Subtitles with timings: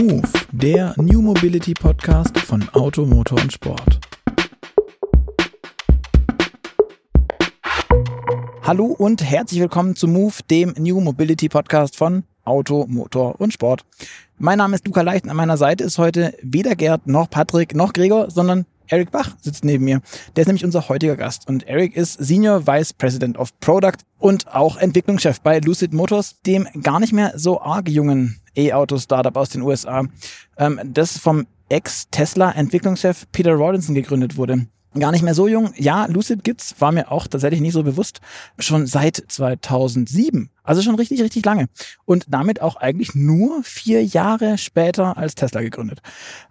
[0.00, 4.00] Move, der New Mobility Podcast von Auto, Motor und Sport.
[8.62, 13.84] Hallo und herzlich willkommen zu Move, dem New Mobility Podcast von Auto, Motor und Sport.
[14.38, 15.28] Mein Name ist Luca Leicht.
[15.28, 19.64] An meiner Seite ist heute weder Gerd noch Patrick noch Gregor, sondern Eric Bach sitzt
[19.64, 20.00] neben mir.
[20.34, 21.48] Der ist nämlich unser heutiger Gast.
[21.48, 26.66] Und Eric ist Senior Vice President of Product und auch Entwicklungschef bei Lucid Motors, dem
[26.82, 30.04] gar nicht mehr so arg jungen E-Auto-Startup aus den USA,
[30.58, 34.66] ähm, das vom Ex-Tesla-Entwicklungschef Peter Rawlinson gegründet wurde.
[34.98, 35.72] Gar nicht mehr so jung.
[35.76, 38.20] Ja, Lucid gibt's, war mir auch tatsächlich nicht so bewusst.
[38.58, 40.50] Schon seit 2007.
[40.64, 41.68] Also schon richtig, richtig lange.
[42.06, 46.00] Und damit auch eigentlich nur vier Jahre später als Tesla gegründet.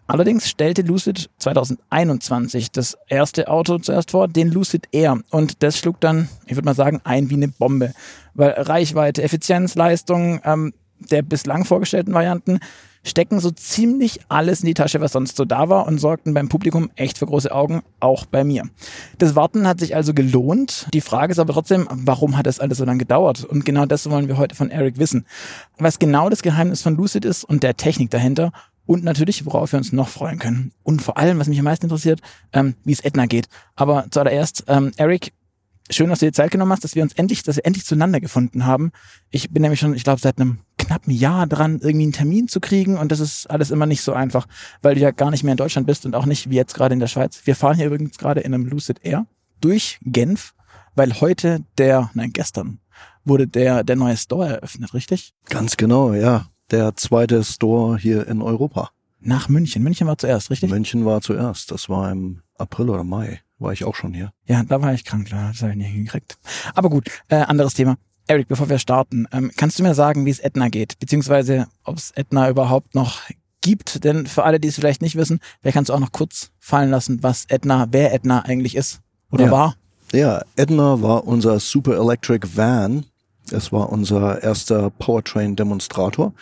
[0.08, 5.20] Allerdings stellte Lucid 2021 das erste Auto zuerst vor, den Lucid Air.
[5.32, 7.94] Und das schlug dann, ich würde mal sagen, ein wie eine Bombe.
[8.36, 12.60] Weil Reichweite, Effizienz, Leistung ähm, der bislang vorgestellten Varianten
[13.04, 16.50] stecken so ziemlich alles in die Tasche, was sonst so da war und sorgten beim
[16.50, 18.64] Publikum echt für große Augen, auch bei mir.
[19.18, 20.88] Das Warten hat sich also gelohnt.
[20.94, 23.44] Die Frage ist aber trotzdem, warum hat das alles so lange gedauert?
[23.46, 25.26] Und genau das wollen wir heute von Eric wissen.
[25.78, 28.52] Was genau das Geheimnis von Lucid ist und der Technik dahinter
[28.86, 30.72] und natürlich, worauf wir uns noch freuen können.
[30.82, 32.22] Und vor allem, was mich am meisten interessiert,
[32.54, 33.48] ähm, wie es Edna geht.
[33.76, 35.32] Aber zuallererst, ähm, Eric,
[35.90, 38.20] schön, dass du dir Zeit genommen hast, dass wir uns endlich, dass wir endlich zueinander
[38.20, 38.92] gefunden haben.
[39.30, 42.60] Ich bin nämlich schon, ich glaube, seit einem knappen Jahr dran, irgendwie einen Termin zu
[42.60, 44.48] kriegen und das ist alles immer nicht so einfach,
[44.82, 46.94] weil du ja gar nicht mehr in Deutschland bist und auch nicht wie jetzt gerade
[46.94, 47.42] in der Schweiz.
[47.46, 49.26] Wir fahren hier übrigens gerade in einem Lucid Air
[49.62, 50.54] durch Genf,
[50.96, 52.80] weil heute der, nein, gestern
[53.26, 55.34] wurde der, der neue Store eröffnet, richtig?
[55.50, 56.48] Ganz genau, ja.
[56.72, 58.92] Der zweite Store hier in Europa.
[59.20, 59.84] Nach München.
[59.84, 60.70] München war zuerst, richtig?
[60.70, 61.72] München war zuerst.
[61.72, 64.32] Das war im April oder Mai war ich auch schon hier.
[64.46, 66.38] Ja, da war ich krank, klar, das habe ich nicht hingekriegt.
[66.74, 67.98] Aber gut, äh, anderes Thema.
[68.28, 71.00] Eric, bevor wir starten, ähm, kannst du mir sagen, wie es Edna geht?
[71.00, 73.22] Beziehungsweise, ob es Edna überhaupt noch
[73.62, 74.04] gibt?
[74.04, 76.92] Denn für alle, die es vielleicht nicht wissen, wer kannst du auch noch kurz fallen
[76.92, 79.52] lassen, was Edna, wer Edna eigentlich ist oder ja.
[79.52, 79.76] war?
[80.12, 83.06] Ja, Edna war unser Super Electric Van.
[83.52, 86.34] Es war unser erster Powertrain-Demonstrator.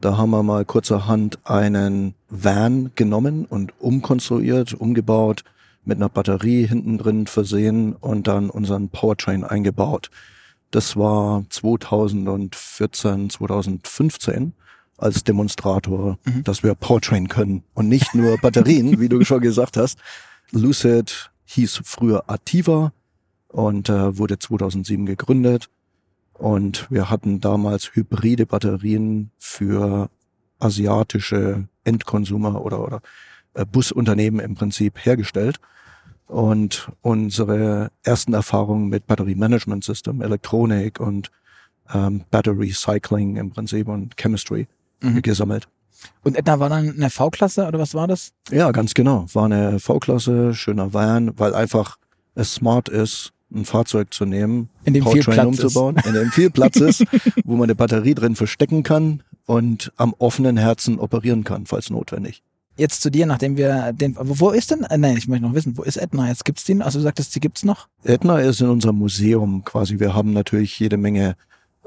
[0.00, 5.44] Da haben wir mal kurzerhand einen Van genommen und umkonstruiert, umgebaut,
[5.84, 10.10] mit einer Batterie hinten drin versehen und dann unseren Powertrain eingebaut.
[10.70, 14.52] Das war 2014, 2015
[14.96, 16.44] als Demonstrator, mhm.
[16.44, 19.98] dass wir Powertrain können und nicht nur Batterien, wie du schon gesagt hast.
[20.52, 22.92] Lucid hieß früher Ativa
[23.48, 25.68] und äh, wurde 2007 gegründet.
[26.34, 30.08] Und wir hatten damals hybride Batterien für
[30.58, 33.02] asiatische Endkonsumer oder, oder
[33.70, 35.58] Busunternehmen im Prinzip hergestellt.
[36.26, 41.30] Und unsere ersten Erfahrungen mit Battery Management System, Elektronik und
[41.92, 44.68] ähm, Battery Cycling im Prinzip und Chemistry
[45.00, 45.22] mhm.
[45.22, 45.66] gesammelt.
[46.22, 48.32] Und Edna war dann eine V-Klasse oder was war das?
[48.50, 49.26] Ja, ganz genau.
[49.32, 51.98] War eine V-Klasse, schöner Van, weil einfach
[52.36, 56.06] es smart ist, ein Fahrzeug zu nehmen, in dem viel Platz umzubauen, ist.
[56.06, 57.04] in dem viel Platz ist,
[57.44, 62.44] wo man eine Batterie drin verstecken kann und am offenen Herzen operieren kann, falls notwendig
[62.80, 65.76] jetzt zu dir, nachdem wir den, wo ist denn, äh, nein, ich möchte noch wissen,
[65.76, 66.44] wo ist Edna jetzt?
[66.44, 66.82] Gibt's den?
[66.82, 67.88] Also du sagtest, die gibt's noch?
[68.02, 70.00] Edna ist in unserem Museum quasi.
[70.00, 71.36] Wir haben natürlich jede Menge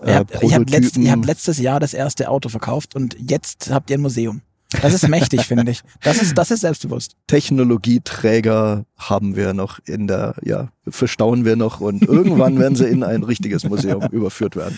[0.01, 3.15] äh, ihr habt, ihr, habt letzt, ihr habt letztes Jahr das erste Auto verkauft und
[3.19, 4.41] jetzt habt ihr ein Museum.
[4.81, 5.81] Das ist mächtig, finde ich.
[6.01, 7.15] Das ist, das ist selbstbewusst.
[7.27, 13.03] Technologieträger haben wir noch in der, ja, verstauen wir noch und irgendwann werden sie in
[13.03, 14.77] ein richtiges Museum überführt werden.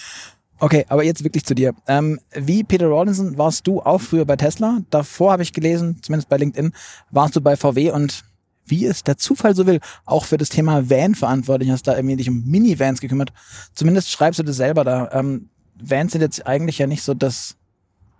[0.59, 1.73] Okay, aber jetzt wirklich zu dir.
[1.87, 4.79] Ähm, wie Peter Rawlinson warst du auch früher bei Tesla.
[4.89, 6.71] Davor habe ich gelesen, zumindest bei LinkedIn,
[7.11, 8.23] warst du bei VW und
[8.65, 12.15] wie es der Zufall so will, auch für das Thema Van verantwortlich, hast da irgendwie
[12.15, 13.31] dich um Minivans gekümmert.
[13.73, 15.11] Zumindest schreibst du das selber da.
[15.11, 15.49] Ähm,
[15.79, 17.57] Vans sind jetzt eigentlich ja nicht so das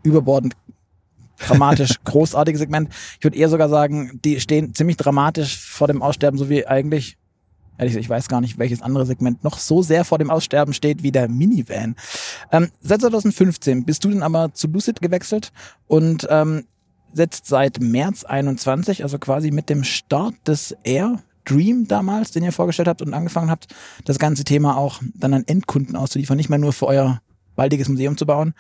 [0.04, 0.56] überbordend
[1.40, 2.90] dramatisch großartige Segment.
[3.18, 7.18] Ich würde eher sogar sagen, die stehen ziemlich dramatisch vor dem Aussterben, so wie eigentlich
[7.78, 10.74] Ehrlich gesagt, ich weiß gar nicht, welches andere Segment noch so sehr vor dem Aussterben
[10.74, 11.96] steht wie der Minivan.
[12.52, 15.52] Ähm, seit 2015 bist du dann aber zu Lucid gewechselt
[15.88, 16.66] und ähm,
[17.14, 22.52] setzt seit März 21, also quasi mit dem Start des Air Dream damals, den ihr
[22.52, 23.68] vorgestellt habt und angefangen habt,
[24.04, 27.22] das ganze Thema auch dann an Endkunden auszuliefern, nicht mehr nur für euer
[27.56, 28.54] baldiges Museum zu bauen.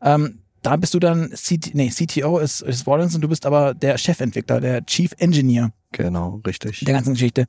[0.00, 3.74] Ähm, da bist du dann CT, nee, CTO ist, ist Wallens und du bist aber
[3.74, 5.72] der Chefentwickler, der Chief Engineer.
[5.92, 6.80] Genau, richtig.
[6.80, 7.46] Der ganzen Geschichte.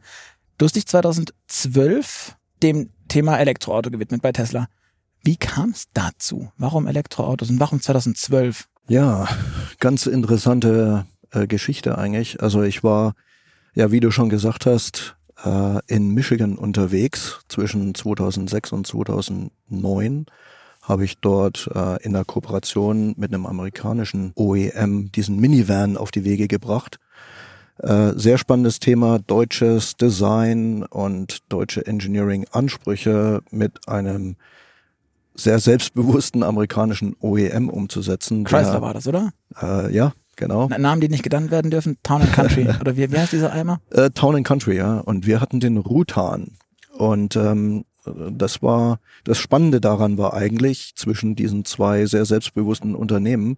[0.59, 4.67] Du hast dich 2012 dem Thema Elektroauto gewidmet bei Tesla.
[5.23, 6.51] Wie kam es dazu?
[6.57, 8.67] Warum Elektroautos und warum 2012?
[8.89, 9.29] Ja,
[9.79, 12.43] ganz interessante äh, Geschichte eigentlich.
[12.43, 13.13] Also ich war,
[13.73, 15.15] ja, wie du schon gesagt hast,
[15.45, 20.25] äh, in Michigan unterwegs zwischen 2006 und 2009
[20.81, 26.25] habe ich dort äh, in der Kooperation mit einem amerikanischen OEM diesen Minivan auf die
[26.25, 26.99] Wege gebracht.
[27.79, 34.35] Äh, sehr spannendes Thema, deutsches Design und deutsche Engineering-Ansprüche mit einem
[35.33, 38.43] sehr selbstbewussten amerikanischen OEM umzusetzen.
[38.43, 39.31] Chrysler der, war das, oder?
[39.61, 40.67] Äh, ja, genau.
[40.69, 41.97] Na, Namen, die nicht genannt werden dürfen.
[42.03, 42.67] Town and Country.
[42.81, 43.79] oder wie, wie heißt dieser Eimer?
[43.91, 44.99] Äh, Town and Country, ja.
[44.99, 46.57] Und wir hatten den Rutan.
[46.97, 47.85] Und ähm,
[48.31, 53.57] das war das Spannende daran war eigentlich zwischen diesen zwei sehr selbstbewussten Unternehmen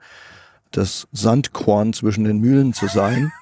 [0.72, 3.32] das Sandkorn zwischen den Mühlen zu sein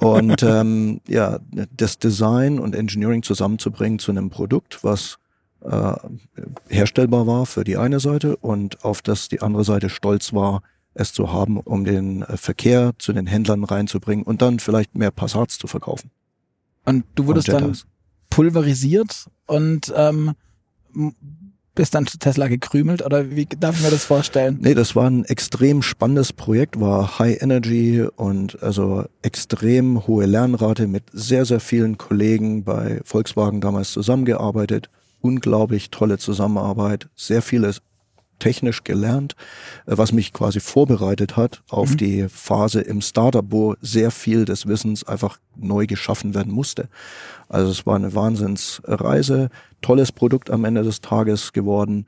[0.00, 1.38] und ähm, ja
[1.76, 5.18] das Design und Engineering zusammenzubringen zu einem Produkt, was
[5.62, 5.92] äh,
[6.68, 10.62] herstellbar war für die eine Seite und auf das die andere Seite stolz war,
[10.94, 15.10] es zu haben, um den äh, Verkehr zu den Händlern reinzubringen und dann vielleicht mehr
[15.10, 16.10] Passats zu verkaufen.
[16.84, 17.76] Und du wurdest dann
[18.30, 20.34] pulverisiert und ähm,
[21.80, 24.58] bist dann zu Tesla gekrümelt oder wie darf ich mir das vorstellen?
[24.60, 30.86] Nee, das war ein extrem spannendes Projekt, war High Energy und also extrem hohe Lernrate
[30.86, 34.90] mit sehr, sehr vielen Kollegen bei Volkswagen damals zusammengearbeitet.
[35.22, 37.72] Unglaublich tolle Zusammenarbeit, sehr viele
[38.40, 39.36] technisch gelernt,
[39.86, 41.96] äh, was mich quasi vorbereitet hat auf mhm.
[41.98, 46.88] die Phase im Startup, wo sehr viel des Wissens einfach neu geschaffen werden musste.
[47.48, 49.50] Also es war eine Wahnsinnsreise,
[49.80, 52.06] tolles Produkt am Ende des Tages geworden.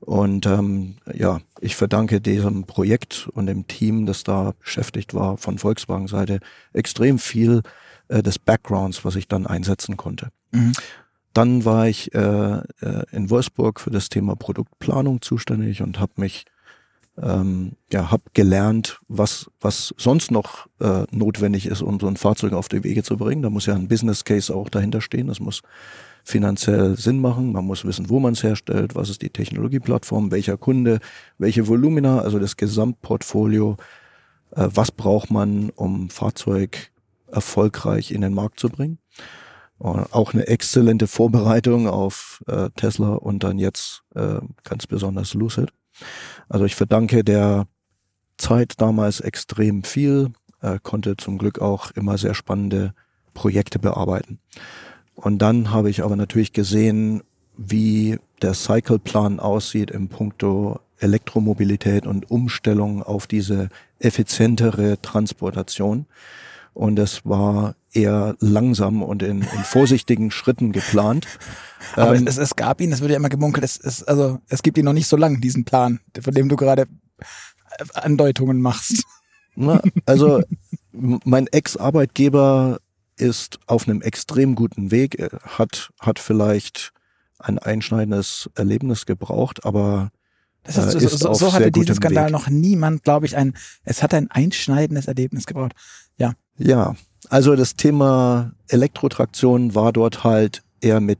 [0.00, 5.58] Und ähm, ja, ich verdanke diesem Projekt und dem Team, das da beschäftigt war von
[5.58, 6.40] Volkswagen-Seite,
[6.74, 7.62] extrem viel
[8.08, 10.28] äh, des Backgrounds, was ich dann einsetzen konnte.
[10.52, 10.72] Mhm.
[11.34, 12.62] Dann war ich äh, äh,
[13.10, 16.46] in Wolfsburg für das Thema Produktplanung zuständig und habe mich
[17.20, 22.52] ähm, ja, habe gelernt, was, was sonst noch äh, notwendig ist, um so ein Fahrzeug
[22.52, 23.42] auf die Wege zu bringen.
[23.42, 25.28] Da muss ja ein Business Case auch dahinter stehen.
[25.28, 25.62] Das muss
[26.24, 27.52] finanziell Sinn machen.
[27.52, 30.98] Man muss wissen, wo man es herstellt, was ist die Technologieplattform, welcher Kunde,
[31.38, 33.76] welche Volumina, also das Gesamtportfolio,
[34.52, 36.90] äh, was braucht man, um Fahrzeug
[37.30, 38.98] erfolgreich in den Markt zu bringen.
[39.78, 45.70] Auch eine exzellente Vorbereitung auf äh, Tesla und dann jetzt äh, ganz besonders Lucid.
[46.48, 47.66] Also ich verdanke der
[48.36, 50.32] Zeit damals extrem viel,
[50.62, 52.94] äh, konnte zum Glück auch immer sehr spannende
[53.34, 54.38] Projekte bearbeiten.
[55.14, 57.22] Und dann habe ich aber natürlich gesehen,
[57.56, 63.68] wie der Cycleplan aussieht im Punkto Elektromobilität und Umstellung auf diese
[63.98, 66.06] effizientere Transportation.
[66.74, 71.26] Und es war eher langsam und in, in vorsichtigen Schritten geplant.
[71.94, 74.62] Aber ähm, es, es, gab ihn, es wird ja immer gemunkelt, es, es, also es
[74.62, 76.86] gibt ihn noch nicht so lang, diesen Plan, von dem du gerade
[77.94, 79.04] Andeutungen machst.
[79.54, 80.42] Na, also
[80.92, 82.78] mein Ex-Arbeitgeber
[83.16, 86.92] ist auf einem extrem guten Weg, hat, hat vielleicht
[87.38, 90.10] ein einschneidendes Erlebnis gebraucht, aber
[90.64, 92.32] das ist, äh, ist so, so hatte diesen Skandal Weg.
[92.32, 93.54] noch niemand, glaube ich, ein,
[93.84, 95.74] es hat ein einschneidendes Erlebnis gebraucht.
[96.18, 96.34] Ja.
[96.58, 96.94] Ja,
[97.28, 101.18] also das Thema Elektrotraktion war dort halt eher mit,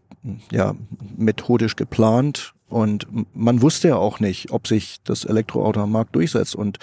[0.51, 0.75] ja,
[1.17, 6.55] methodisch geplant und man wusste ja auch nicht, ob sich das Elektroauto am Markt durchsetzt
[6.55, 6.79] und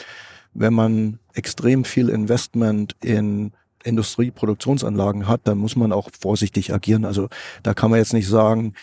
[0.53, 3.51] wenn man extrem viel Investment in
[3.83, 7.05] Industrieproduktionsanlagen hat, dann muss man auch vorsichtig agieren.
[7.05, 7.29] Also
[7.63, 8.73] da kann man jetzt nicht sagen,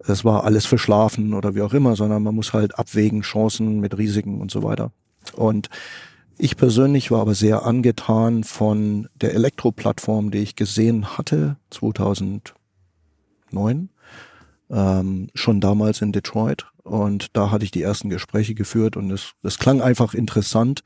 [0.00, 3.96] es war alles verschlafen oder wie auch immer, sondern man muss halt abwägen, Chancen mit
[3.96, 4.90] Risiken und so weiter.
[5.34, 5.68] Und
[6.38, 12.52] ich persönlich war aber sehr angetan von der Elektroplattform, die ich gesehen hatte 2009,
[14.70, 16.66] ähm, schon damals in Detroit.
[16.82, 20.82] Und da hatte ich die ersten Gespräche geführt und es, es klang einfach interessant,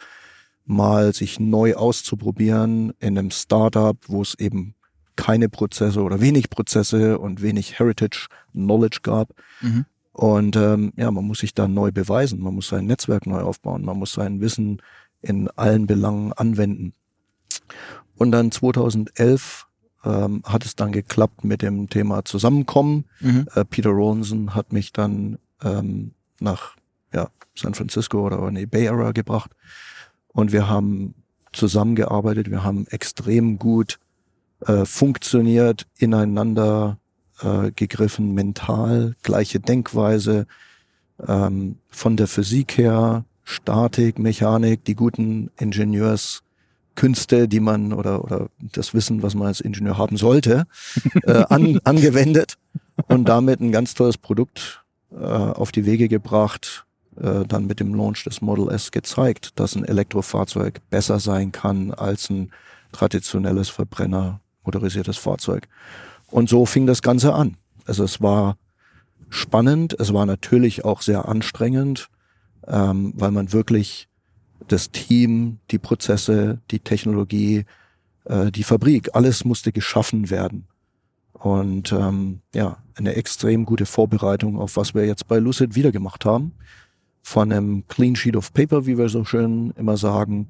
[0.66, 4.74] mal sich neu auszuprobieren in einem Startup, wo es eben
[5.14, 9.32] keine Prozesse oder wenig Prozesse und wenig Heritage Knowledge gab.
[9.62, 9.86] Mhm.
[10.12, 13.84] Und ähm, ja, man muss sich da neu beweisen, man muss sein Netzwerk neu aufbauen,
[13.84, 14.80] man muss sein Wissen
[15.23, 16.92] in allen Belangen anwenden.
[18.16, 19.66] Und dann 2011
[20.04, 23.04] ähm, hat es dann geklappt mit dem Thema Zusammenkommen.
[23.20, 23.46] Mhm.
[23.54, 26.76] Äh, Peter Rawlinson hat mich dann ähm, nach
[27.12, 29.50] ja, San Francisco oder in die Bay Area gebracht
[30.28, 31.14] und wir haben
[31.52, 33.99] zusammengearbeitet, wir haben extrem gut
[34.66, 36.99] äh, funktioniert, ineinander
[37.40, 40.46] äh, gegriffen, mental, gleiche Denkweise,
[41.26, 48.92] ähm, von der Physik her, Statik, Mechanik, die guten Ingenieurskünste, die man oder, oder das
[48.92, 50.66] Wissen, was man als Ingenieur haben sollte,
[51.22, 52.58] äh, an, angewendet
[53.06, 56.84] und damit ein ganz tolles Produkt äh, auf die Wege gebracht,
[57.20, 61.92] äh, dann mit dem Launch des Model S gezeigt, dass ein Elektrofahrzeug besser sein kann
[61.92, 62.50] als ein
[62.90, 65.68] traditionelles Verbrenner motorisiertes Fahrzeug.
[66.26, 67.56] Und so fing das Ganze an.
[67.86, 68.56] Also es war
[69.28, 72.08] spannend, es war natürlich auch sehr anstrengend.
[72.68, 74.08] Ähm, weil man wirklich
[74.68, 77.64] das Team, die Prozesse, die Technologie,
[78.25, 80.66] äh, die Fabrik, alles musste geschaffen werden.
[81.32, 86.25] Und ähm, ja, eine extrem gute Vorbereitung auf was wir jetzt bei Lucid wieder gemacht
[86.25, 86.52] haben.
[87.23, 90.49] Von einem Clean Sheet of Paper, wie wir so schön immer sagen,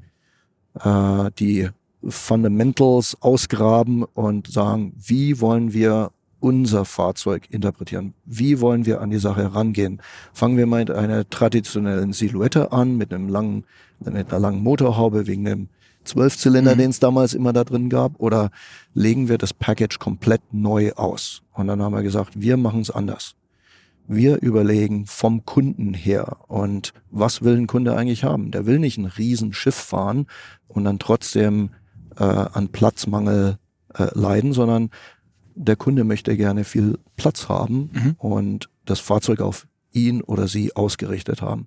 [0.80, 1.68] äh, die
[2.08, 8.14] Fundamentals ausgraben und sagen, wie wollen wir unser Fahrzeug interpretieren?
[8.24, 10.00] Wie wollen wir an die Sache herangehen?
[10.32, 13.64] Fangen wir mal mit einer traditionellen Silhouette an, mit einem langen,
[14.00, 15.68] mit einer langen Motorhaube wegen dem
[16.04, 16.78] Zwölfzylinder, mhm.
[16.78, 18.50] den es damals immer da drin gab, oder
[18.94, 21.42] legen wir das Package komplett neu aus?
[21.52, 23.34] Und dann haben wir gesagt, wir machen es anders.
[24.08, 28.52] Wir überlegen vom Kunden her und was will ein Kunde eigentlich haben?
[28.52, 30.26] Der will nicht ein Riesenschiff fahren
[30.68, 31.70] und dann trotzdem
[32.16, 33.58] äh, an Platzmangel
[33.94, 34.90] äh, leiden, sondern
[35.56, 38.14] der Kunde möchte gerne viel Platz haben mhm.
[38.18, 41.66] und das Fahrzeug auf ihn oder sie ausgerichtet haben.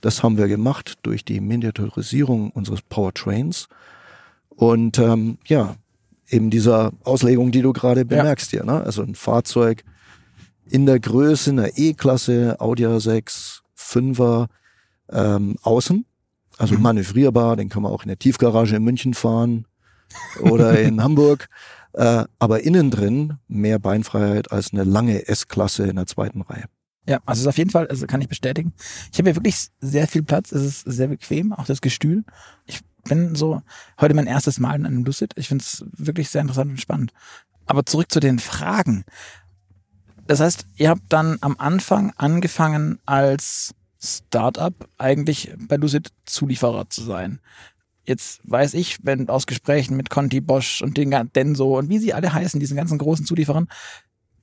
[0.00, 3.68] Das haben wir gemacht durch die Miniaturisierung unseres Powertrains
[4.48, 5.76] und ähm, ja,
[6.28, 8.60] eben dieser Auslegung, die du gerade bemerkst ja.
[8.60, 8.72] hier.
[8.72, 8.82] Ne?
[8.82, 9.84] Also ein Fahrzeug
[10.68, 14.46] in der Größe einer E-Klasse, Audi A6, 5er,
[15.10, 16.04] ähm, außen,
[16.58, 16.82] also mhm.
[16.82, 19.66] manövrierbar, den kann man auch in der Tiefgarage in München fahren
[20.40, 21.48] oder in Hamburg.
[21.92, 26.64] Äh, aber innen drin mehr Beinfreiheit als eine lange S-Klasse in der zweiten Reihe.
[27.06, 28.72] Ja, also auf jeden Fall, also kann ich bestätigen.
[29.10, 30.52] Ich habe hier wirklich sehr viel Platz.
[30.52, 32.24] Es ist sehr bequem, auch das Gestühl.
[32.66, 33.62] Ich bin so
[34.00, 35.32] heute mein erstes Mal in einem Lucid.
[35.36, 37.12] Ich finde es wirklich sehr interessant und spannend.
[37.66, 39.04] Aber zurück zu den Fragen.
[40.26, 47.02] Das heißt, ihr habt dann am Anfang angefangen als Startup eigentlich bei Lucid Zulieferer zu
[47.02, 47.40] sein.
[48.04, 52.14] Jetzt weiß ich, wenn aus Gesprächen mit Conti Bosch und den Denso und wie sie
[52.14, 53.68] alle heißen, diesen ganzen großen Zulieferern,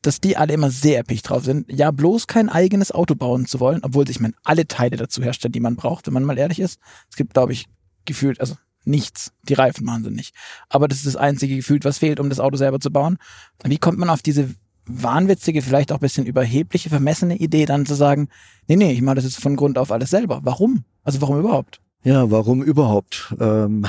[0.01, 1.71] dass die alle immer sehr episch drauf sind.
[1.71, 5.55] Ja, bloß kein eigenes Auto bauen zu wollen, obwohl sich man alle Teile dazu herstellt,
[5.55, 6.79] die man braucht, wenn man mal ehrlich ist.
[7.09, 7.65] Es gibt, glaube ich,
[8.05, 9.33] gefühlt, also nichts.
[9.43, 10.33] Die Reifen machen sie nicht.
[10.69, 13.17] Aber das ist das einzige Gefühl, was fehlt, um das Auto selber zu bauen.
[13.63, 14.55] Wie kommt man auf diese
[14.87, 18.29] wahnwitzige, vielleicht auch bisschen überhebliche, vermessene Idee, dann zu sagen,
[18.67, 20.39] nee, nee, ich mache das jetzt von Grund auf alles selber.
[20.43, 20.85] Warum?
[21.03, 21.81] Also warum überhaupt?
[22.07, 23.35] Ja, warum überhaupt?
[23.37, 23.85] Ähm,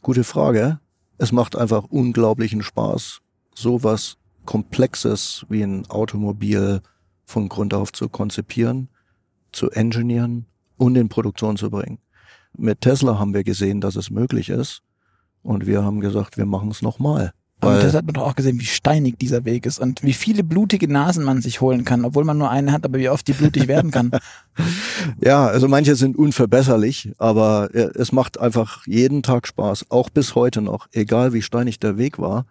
[0.00, 0.78] gute Frage.
[1.18, 3.18] Es macht einfach unglaublichen Spaß,
[3.52, 6.80] sowas Komplexes wie ein Automobil
[7.24, 8.90] von Grund auf zu konzipieren,
[9.50, 11.98] zu engineeren und in Produktion zu bringen.
[12.56, 14.82] Mit Tesla haben wir gesehen, dass es möglich ist
[15.42, 17.32] und wir haben gesagt, wir machen es nochmal.
[17.62, 20.42] Und das hat man doch auch gesehen, wie steinig dieser Weg ist und wie viele
[20.42, 23.34] blutige Nasen man sich holen kann, obwohl man nur eine hat, aber wie oft die
[23.34, 24.10] blutig werden kann.
[25.20, 30.60] ja, also manche sind unverbesserlich, aber es macht einfach jeden Tag Spaß, auch bis heute
[30.60, 32.46] noch, egal wie steinig der Weg war,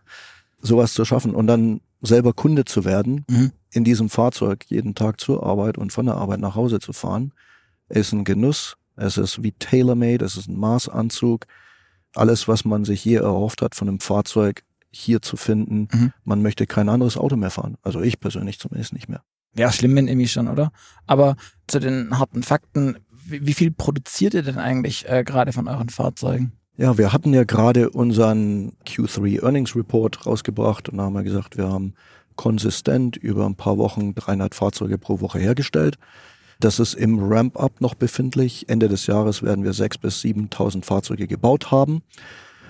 [0.62, 3.52] sowas zu schaffen und dann selber Kunde zu werden, mhm.
[3.72, 7.34] in diesem Fahrzeug jeden Tag zur Arbeit und von der Arbeit nach Hause zu fahren,
[7.90, 8.78] ist ein Genuss.
[8.96, 11.46] Es ist wie tailor-made, es ist ein Maßanzug.
[12.16, 15.88] Alles, was man sich je erhofft hat von einem Fahrzeug, hier zu finden.
[15.92, 16.14] Mhm.
[16.24, 17.78] Man möchte kein anderes Auto mehr fahren.
[17.82, 19.22] Also ich persönlich zumindest nicht mehr.
[19.56, 20.72] Ja, schlimm wenn irgendwie schon, oder?
[21.08, 21.36] Aber
[21.68, 25.90] zu den harten Fakten, wie, wie viel produziert ihr denn eigentlich äh, gerade von euren
[25.90, 26.54] Fahrzeugen?
[26.78, 31.58] Ja, wir hatten ja gerade unseren Q3 Earnings Report rausgebracht und da haben wir gesagt,
[31.58, 31.94] wir haben
[32.36, 35.98] konsistent über ein paar Wochen 300 Fahrzeuge pro Woche hergestellt.
[36.60, 38.70] Das ist im Ramp-up noch befindlich.
[38.70, 42.04] Ende des Jahres werden wir 6.000 bis 7.000 Fahrzeuge gebaut haben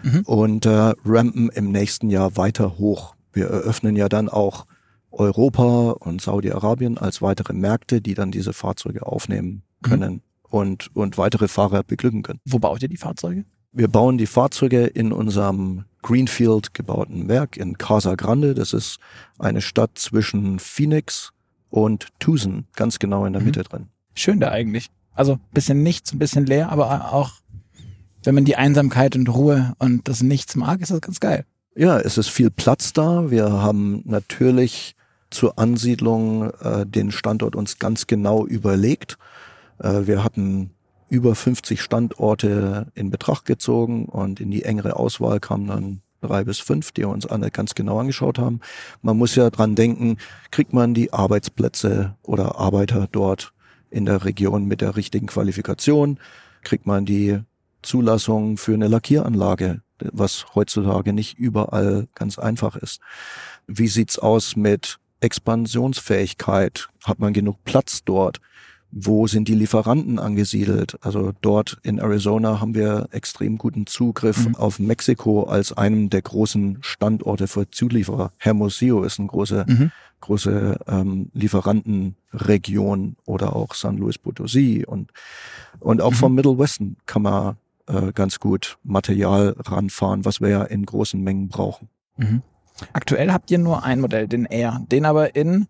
[0.03, 0.21] mhm.
[0.25, 3.15] und äh, rampen im nächsten Jahr weiter hoch.
[3.33, 4.65] Wir eröffnen ja dann auch
[5.11, 9.87] Europa und Saudi-Arabien als weitere Märkte, die dann diese Fahrzeuge aufnehmen mhm.
[9.87, 10.21] können mhm.
[10.43, 12.39] und, und weitere Fahrer beglücken können.
[12.45, 13.45] Wo baut ihr die Fahrzeuge?
[13.73, 18.53] Wir bauen die Fahrzeuge in unserem Greenfield gebauten Werk in Casa Grande.
[18.53, 18.99] Das ist
[19.39, 21.31] eine Stadt zwischen Phoenix
[21.69, 23.47] und Tucson, ganz genau in der mhm.
[23.47, 23.87] Mitte drin.
[24.13, 24.89] Schön da eigentlich.
[25.13, 27.40] Also bisschen nichts, ein bisschen leer, aber auch
[28.23, 31.45] wenn man die Einsamkeit und Ruhe und das Nichts mag, ist das ganz geil.
[31.75, 33.31] Ja, es ist viel Platz da.
[33.31, 34.95] Wir haben natürlich
[35.29, 39.17] zur Ansiedlung äh, den Standort uns ganz genau überlegt.
[39.79, 40.71] Äh, wir hatten
[41.09, 46.59] über 50 Standorte in Betracht gezogen und in die engere Auswahl kamen dann drei bis
[46.59, 48.59] fünf, die wir uns alle ganz genau angeschaut haben.
[49.01, 50.17] Man muss ja dran denken,
[50.51, 53.53] kriegt man die Arbeitsplätze oder Arbeiter dort
[53.89, 56.19] in der Region mit der richtigen Qualifikation,
[56.63, 57.39] kriegt man die
[57.81, 63.01] Zulassung für eine Lackieranlage, was heutzutage nicht überall ganz einfach ist.
[63.67, 66.89] Wie sieht's aus mit Expansionsfähigkeit?
[67.03, 68.39] Hat man genug Platz dort?
[68.93, 70.97] Wo sind die Lieferanten angesiedelt?
[71.01, 74.55] Also dort in Arizona haben wir extrem guten Zugriff mhm.
[74.55, 78.33] auf Mexiko als einem der großen Standorte für Zulieferer.
[78.37, 79.91] Hermosillo ist ein großer mhm.
[80.19, 85.11] große ähm, Lieferantenregion oder auch San Luis Potosí und,
[85.79, 86.15] und auch Mhm.
[86.15, 87.55] vom Middle Westen kann man
[87.91, 91.89] äh, ganz gut Material ranfahren, was wir ja in großen Mengen brauchen.
[92.17, 92.41] Mhm.
[92.93, 95.67] Aktuell habt ihr nur ein Modell, den Air, den aber in,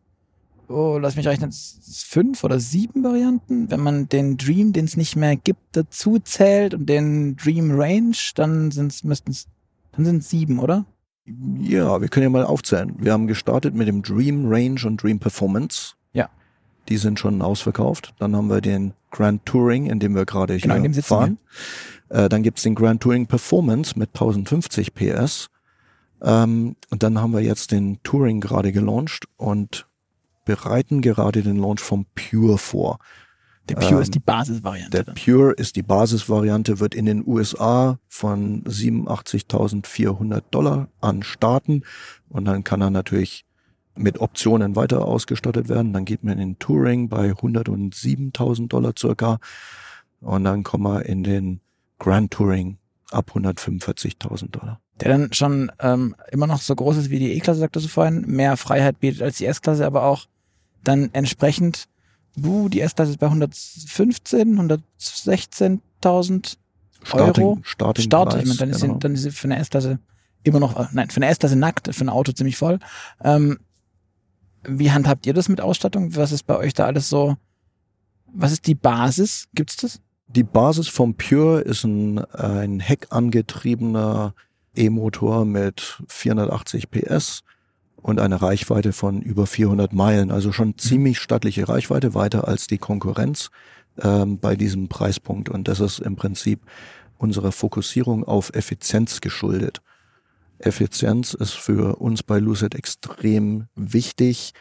[0.70, 3.70] oh, lass mich rechnen, fünf oder sieben Varianten.
[3.70, 8.16] Wenn man den Dream, den es nicht mehr gibt, dazu zählt und den Dream Range,
[8.36, 9.48] dann sind's, müssten's,
[9.92, 10.86] dann sind es sieben, oder?
[11.60, 12.96] Ja, wir können ja mal aufzählen.
[12.98, 15.94] Wir haben gestartet mit dem Dream Range und Dream Performance.
[16.14, 16.30] Ja.
[16.90, 18.14] Die sind schon ausverkauft.
[18.20, 21.38] Dann haben wir den Grand Touring, in dem wir gerade Genau, hier fahren.
[22.12, 25.50] Äh, dann gibt's den Grand Touring Performance mit 1050 PS.
[26.22, 29.88] Ähm, und dann haben wir jetzt den Touring gerade gelauncht und
[30.46, 33.00] bereiten gerade den Launch vom Pure vor.
[33.70, 34.90] Der Pure Ähm, ist die Basisvariante.
[34.90, 35.16] Der dann.
[35.16, 41.84] Pure ist die Basisvariante, wird in den USA von 87.400 Dollar an starten
[42.28, 43.46] und dann kann er natürlich
[43.96, 45.94] mit Optionen weiter ausgestattet werden.
[45.94, 49.40] Dann geht man in den Touring bei 107.000 Dollar circa
[50.20, 51.62] und dann kommen wir in den
[52.02, 52.78] Grand Touring
[53.12, 54.82] ab 145.000 Dollar.
[55.00, 58.26] Der dann schon ähm, immer noch so groß ist wie die E-Klasse, sagtest du vorhin,
[58.26, 60.26] mehr Freiheit bietet als die S-Klasse, aber auch
[60.84, 61.86] dann entsprechend,
[62.44, 66.58] uh, die S-Klasse ist bei 115, 116.000
[67.14, 67.60] Euro.
[67.62, 68.94] Starting Start, ich meine, dann, ist genau.
[68.94, 70.00] sie, dann ist sie für eine S-Klasse
[70.42, 72.80] immer noch, äh, nein, für eine S-Klasse nackt, für ein Auto ziemlich voll.
[73.24, 73.60] Ähm,
[74.64, 76.16] wie handhabt ihr das mit Ausstattung?
[76.16, 77.38] Was ist bei euch da alles so?
[78.34, 79.48] Was ist die Basis?
[79.54, 80.02] Gibt's das?
[80.36, 84.34] Die Basis vom Pure ist ein, ein heckangetriebener
[84.76, 87.44] E-Motor mit 480 PS
[87.98, 90.32] und eine Reichweite von über 400 Meilen.
[90.32, 93.50] Also schon ziemlich stattliche Reichweite, weiter als die Konkurrenz
[94.02, 95.50] ähm, bei diesem Preispunkt.
[95.50, 96.62] Und das ist im Prinzip
[97.18, 99.82] unserer Fokussierung auf Effizienz geschuldet.
[100.60, 104.54] Effizienz ist für uns bei Lucid extrem wichtig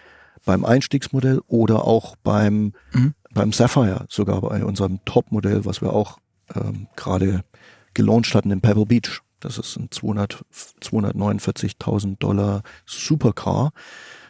[0.45, 3.15] beim Einstiegsmodell oder auch beim, Mhm.
[3.33, 6.19] Beim Sapphire, sogar bei unserem Top-Modell, was wir auch
[6.55, 7.43] ähm, gerade
[7.95, 9.21] gelauncht hatten in Pebble Beach.
[9.40, 10.45] Das ist ein 200
[10.83, 13.73] 249.000 Dollar Supercar,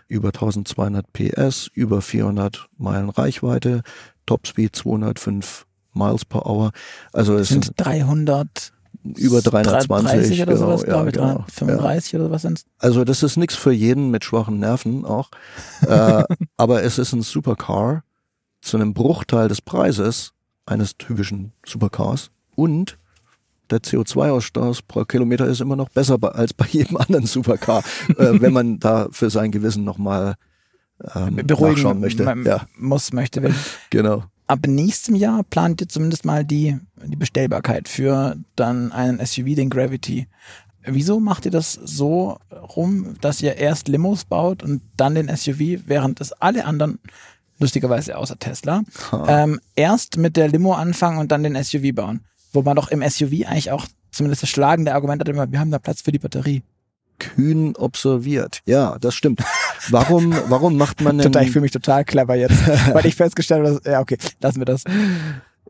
[0.06, 3.82] über 1200 PS, über 400 Meilen Reichweite,
[4.26, 6.70] Topspeed 205 Miles per Hour.
[7.12, 8.72] Also es sind sind 300
[9.16, 12.66] über 320 30 oder genau, sowas, ja, glaube ich, genau, 35 oder was sind's?
[12.78, 15.30] Also das ist nichts für jeden mit schwachen Nerven auch.
[15.86, 16.22] äh,
[16.56, 18.04] aber es ist ein Supercar
[18.60, 20.32] zu einem Bruchteil des Preises
[20.66, 22.30] eines typischen Supercars.
[22.54, 22.98] Und
[23.70, 27.82] der CO2-Ausstoß pro Kilometer ist immer noch besser als bei jedem anderen Supercar,
[28.16, 30.34] äh, wenn man da für sein Gewissen nochmal
[31.14, 32.24] ähm, Beruhigen möchte.
[32.44, 33.54] Ja, muss, möchte, will.
[33.90, 34.24] genau.
[34.46, 39.70] Ab nächstem Jahr plant ihr zumindest mal die, die Bestellbarkeit für dann einen SUV, den
[39.70, 40.26] Gravity.
[40.82, 45.82] Wieso macht ihr das so rum, dass ihr erst Limos baut und dann den SUV,
[45.86, 46.98] während es alle anderen,
[47.60, 48.82] lustigerweise außer Tesla,
[49.28, 52.20] ähm, erst mit der Limo anfangen und dann den SUV bauen?
[52.52, 55.70] Wo man doch im SUV eigentlich auch zumindest das schlagende Argument hat immer, wir haben
[55.70, 56.62] da Platz für die Batterie.
[57.18, 58.62] Kühn observiert.
[58.66, 59.42] Ja, das stimmt.
[59.90, 63.64] Warum, warum macht man denn, Total, ich fühle mich total clever jetzt, weil ich festgestellt
[63.64, 64.84] habe, dass, ja okay, lassen wir das.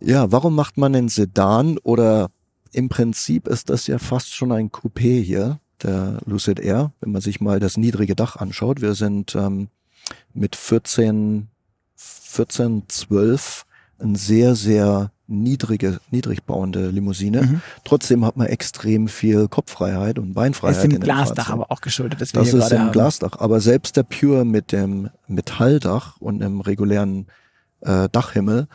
[0.01, 2.31] Ja, warum macht man einen Sedan oder
[2.73, 7.21] im Prinzip ist das ja fast schon ein Coupé hier, der Lucid Air, wenn man
[7.21, 8.81] sich mal das niedrige Dach anschaut.
[8.81, 9.69] Wir sind ähm,
[10.33, 11.49] mit 14,
[12.31, 13.65] 14, 12
[13.99, 17.43] ein sehr, sehr niedrige, niedrig bauende Limousine.
[17.43, 17.61] Mhm.
[17.85, 20.77] Trotzdem hat man extrem viel Kopffreiheit und Beinfreiheit.
[20.77, 21.53] ist dem in dem Glasdach Fahrzeug.
[21.55, 22.93] aber auch geschuldet, Das hier ist im haben.
[22.93, 23.39] Glasdach.
[23.39, 27.27] Aber selbst der Pure mit dem Metalldach und einem regulären
[27.83, 28.67] äh, Dachhimmel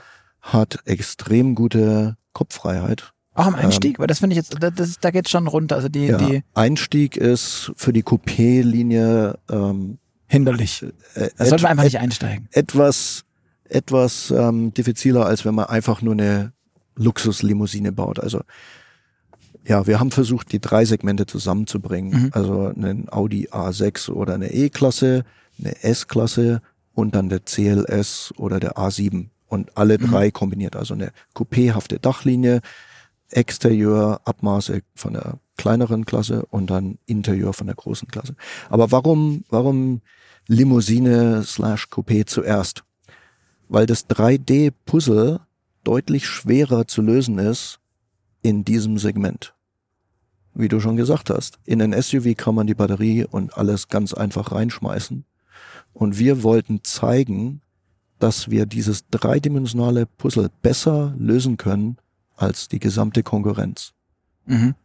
[0.41, 3.11] hat extrem gute Kopffreiheit.
[3.33, 5.75] Auch am Einstieg, weil das finde ich jetzt, da, das, da geht's schon runter.
[5.75, 6.29] Also die, Ähm, Ja.
[6.29, 10.83] die Einstieg ist für die Coupé-Linie ähm, hinderlich.
[11.15, 12.47] äh, Da sollte man einfach nicht einsteigen.
[12.51, 13.25] etwas,
[13.69, 16.53] etwas ähm, diffiziler, als wenn man einfach nur eine
[16.95, 18.19] Luxuslimousine baut.
[18.19, 18.41] Also
[19.67, 22.23] ja, wir haben versucht, die drei Segmente zusammenzubringen.
[22.25, 22.29] Mhm.
[22.33, 25.25] Also einen Audi A6 oder eine E-Klasse,
[25.59, 26.61] eine S-Klasse
[26.93, 29.29] und dann der CLS oder der A7.
[29.47, 30.11] Und alle Mhm.
[30.11, 30.75] drei kombiniert.
[30.75, 32.61] Also eine coupéhafte Dachlinie,
[33.29, 38.35] Exterieur, Abmaße von der kleineren Klasse und dann Interieur von der großen Klasse.
[38.69, 40.01] Aber warum, warum
[40.47, 42.83] Limousine slash Coupé zuerst?
[43.67, 45.39] Weil das 3D-Puzzle
[45.83, 47.79] deutlich schwerer zu lösen ist
[48.41, 49.53] in diesem Segment.
[50.53, 54.13] Wie du schon gesagt hast, in ein SUV kann man die Batterie und alles ganz
[54.13, 55.25] einfach reinschmeißen.
[55.93, 57.61] Und wir wollten zeigen,
[58.19, 61.97] dass wir dieses dreidimensionale Puzzle besser lösen können
[62.37, 63.93] als die gesamte Konkurrenz.
[64.45, 64.75] Mhm.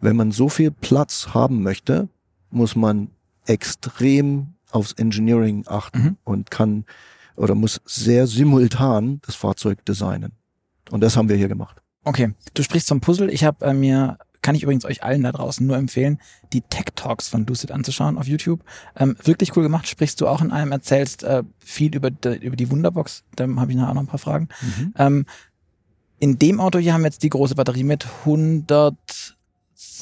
[0.00, 2.08] Wenn man so viel Platz haben möchte,
[2.50, 3.10] muss man
[3.46, 6.16] extrem aufs Engineering achten Mhm.
[6.24, 6.84] und kann
[7.36, 10.32] oder muss sehr simultan das Fahrzeug designen.
[10.90, 11.82] Und das haben wir hier gemacht.
[12.04, 13.30] Okay, du sprichst vom Puzzle.
[13.30, 16.20] Ich habe äh, mir, kann ich übrigens euch allen da draußen nur empfehlen,
[16.52, 18.62] die Tech Talks von Lucid anzuschauen auf YouTube.
[18.96, 19.88] Ähm, wirklich cool gemacht.
[19.88, 23.24] Sprichst du auch in einem, erzählst äh, viel über, de, über die Wunderbox.
[23.34, 24.48] Da habe ich nachher noch ein paar Fragen.
[24.96, 25.26] Ähm,
[26.18, 28.94] in dem Auto hier haben wir jetzt die große Batterie mit 100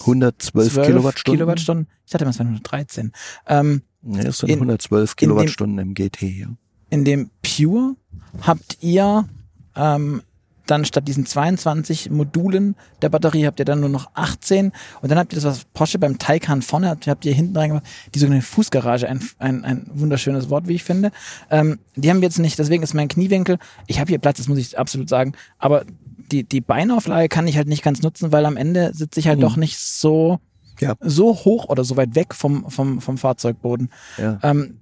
[0.01, 1.38] 112 Kilowattstunden.
[1.38, 1.88] Kilowattstunden.
[2.05, 3.12] Ich dachte, es waren 113.
[3.47, 6.57] Ähm, Nee, es sind In- 112 in dem- Kilowattstunden im GT hier.
[6.90, 7.97] In dem Pure
[8.42, 9.29] habt ihr
[9.77, 10.23] ähm,
[10.66, 15.18] dann statt diesen 22 Modulen der Batterie habt ihr dann nur noch 18 und dann
[15.18, 18.47] habt ihr das, was Porsche beim Taycan vorne habt, habt ihr hinten reingemacht, die sogenannte
[18.47, 21.11] Fußgarage, ein, ein, ein wunderschönes Wort, wie ich finde.
[21.51, 24.49] Ähm, die haben wir jetzt nicht, deswegen ist mein Kniewinkel, ich habe hier Platz, das
[24.49, 25.85] muss ich absolut sagen, aber
[26.33, 29.38] die, die Beinauflage kann ich halt nicht ganz nutzen, weil am Ende sitze ich halt
[29.38, 29.42] Mhm.
[29.42, 30.38] doch nicht so,
[30.81, 30.94] Ja.
[31.01, 33.90] so hoch oder so weit weg vom, vom, vom Fahrzeugboden.
[34.16, 34.38] Ja.
[34.42, 34.79] Ähm,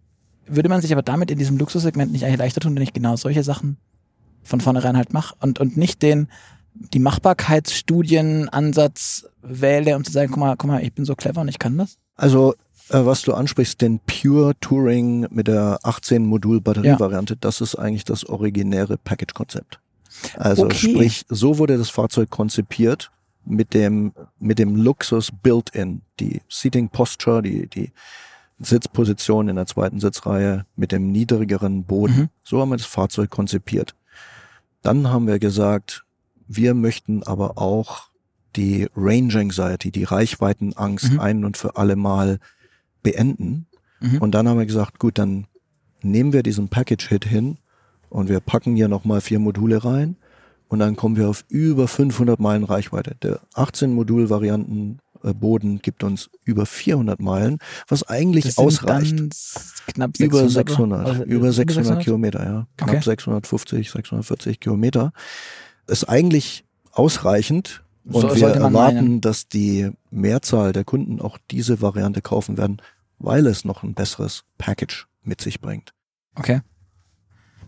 [0.46, 3.16] würde man sich aber damit in diesem Luxussegment nicht eigentlich leichter tun, wenn ich genau
[3.16, 3.76] solche Sachen
[4.42, 6.28] von vornherein halt mache und, und nicht den,
[6.74, 11.48] die Machbarkeitsstudienansatz wähle, um zu sagen, guck mal, guck mal, ich bin so clever und
[11.48, 11.98] ich kann das?
[12.16, 12.54] Also,
[12.88, 18.04] äh, was du ansprichst, den Pure Touring mit der 18 Modul Batterievariante, das ist eigentlich
[18.04, 19.78] das originäre Package-Konzept.
[20.36, 20.76] Also Okay.
[20.76, 23.10] sprich, so wurde das Fahrzeug konzipiert
[23.44, 26.02] mit dem, mit dem Luxus built-in.
[26.20, 27.92] Die Seating Posture, die, die
[28.62, 32.16] Sitzposition in der zweiten Sitzreihe mit dem niedrigeren Boden.
[32.16, 32.28] Mhm.
[32.42, 33.94] So haben wir das Fahrzeug konzipiert.
[34.82, 36.04] Dann haben wir gesagt,
[36.48, 38.08] wir möchten aber auch
[38.56, 41.20] die Range Anxiety, die Reichweitenangst Mhm.
[41.20, 42.38] ein und für alle Mal
[43.02, 43.66] beenden.
[44.00, 44.18] Mhm.
[44.18, 45.46] Und dann haben wir gesagt, gut, dann
[46.02, 47.58] nehmen wir diesen Package-Hit hin
[48.10, 50.16] und wir packen hier nochmal vier Module rein
[50.68, 53.14] und dann kommen wir auf über 500 Meilen Reichweite.
[53.22, 54.98] Der 18 Modul-Varianten
[55.34, 57.58] Boden gibt uns über 400 Meilen,
[57.88, 59.16] was eigentlich ausreicht.
[59.86, 60.20] knapp 600.
[60.20, 60.48] Über oder?
[60.50, 62.66] 600, Oder, über 600 Kilometer, ja.
[62.76, 63.00] Knapp Okay.
[63.02, 65.12] 650, 640 Kilometer.
[65.86, 67.82] Ist eigentlich ausreichend.
[68.04, 69.20] So- Und wir sollte man erwarten, meinen.
[69.20, 72.82] dass die Mehrzahl der Kunden auch diese Variante kaufen werden,
[73.18, 75.92] weil es noch ein besseres Package mit sich bringt.
[76.34, 76.60] Okay.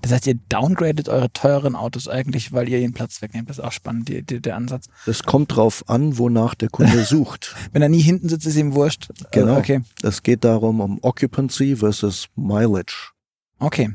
[0.05, 3.49] Das heißt, ihr downgradet eure teuren Autos eigentlich, weil ihr ihren Platz wegnehmt.
[3.49, 4.89] Das ist auch spannend, die, die, der Ansatz.
[5.07, 7.57] Es kommt drauf an, wonach der Kunde sucht.
[7.73, 9.09] Wenn er nie hinten sitzt, ist ihm wurscht.
[9.31, 9.57] Genau.
[9.57, 9.81] Okay.
[10.03, 13.13] Es geht darum, um Occupancy versus Mileage.
[13.59, 13.95] Okay.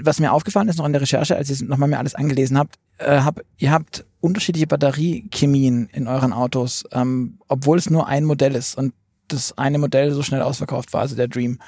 [0.00, 2.74] Was mir aufgefallen ist noch in der Recherche, als ich nochmal mir alles angelesen habt,
[2.98, 8.56] äh, hab, ihr habt unterschiedliche Batteriechemien in euren Autos, ähm, obwohl es nur ein Modell
[8.56, 8.94] ist und
[9.28, 11.60] das eine Modell so schnell ausverkauft war, also der Dream.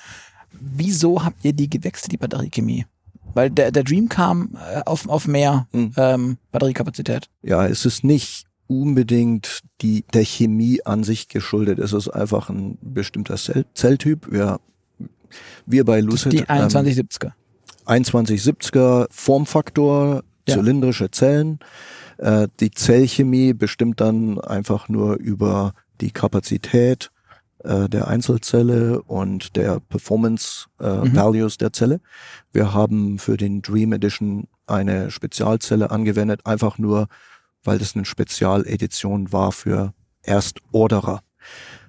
[0.51, 2.87] Wieso habt ihr die gewechselt, die Batteriechemie?
[3.35, 5.93] Weil der, der Dream kam äh, auf, auf mehr Hm.
[5.97, 7.29] ähm, Batteriekapazität.
[7.43, 11.79] Ja, es ist nicht unbedingt die, der Chemie an sich geschuldet.
[11.79, 14.31] Es ist einfach ein bestimmter Zell, Zelltyp.
[14.31, 14.61] Wir,
[15.67, 17.33] wir bei Lucid Die ähm, 2170er.
[17.87, 20.55] 2170er Formfaktor, Ja.
[20.55, 21.59] zylindrische Zellen.
[22.19, 27.11] Äh, die Zellchemie bestimmt dann einfach nur über die Kapazität
[27.65, 31.17] äh, der Einzelzelle und der Performance äh, Mhm.
[31.17, 32.01] Values der Zelle.
[32.53, 37.09] Wir haben für den Dream Edition eine Spezialzelle angewendet, einfach nur,
[37.65, 39.93] weil das eine Spezialedition war für
[40.23, 41.21] Erstorderer.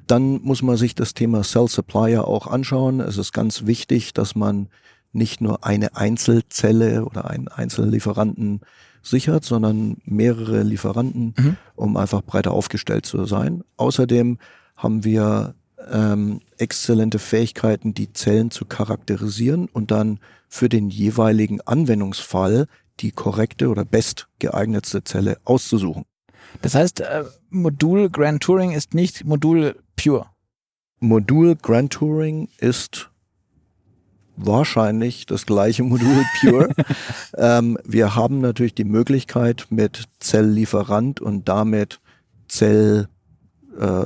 [0.07, 2.99] Dann muss man sich das Thema Cell Supplier auch anschauen.
[2.99, 4.67] Es ist ganz wichtig, dass man
[5.13, 8.61] nicht nur eine Einzelzelle oder einen Einzellieferanten
[9.03, 11.57] sichert, sondern mehrere Lieferanten, Mhm.
[11.75, 13.63] um einfach breiter aufgestellt zu sein.
[13.77, 14.37] Außerdem
[14.75, 15.55] haben wir
[15.91, 22.67] ähm, exzellente Fähigkeiten, die Zellen zu charakterisieren und dann für den jeweiligen Anwendungsfall
[22.99, 26.05] die korrekte oder best geeignetste Zelle auszusuchen.
[26.61, 30.27] Das heißt, äh, Modul Grand Touring ist nicht Modul Pure.
[30.99, 33.09] Modul Grand Touring ist
[34.35, 36.69] wahrscheinlich das gleiche Modul Pure.
[37.37, 41.99] ähm, wir haben natürlich die Möglichkeit mit Zelllieferant und damit
[42.47, 43.07] Zell
[43.79, 44.05] äh,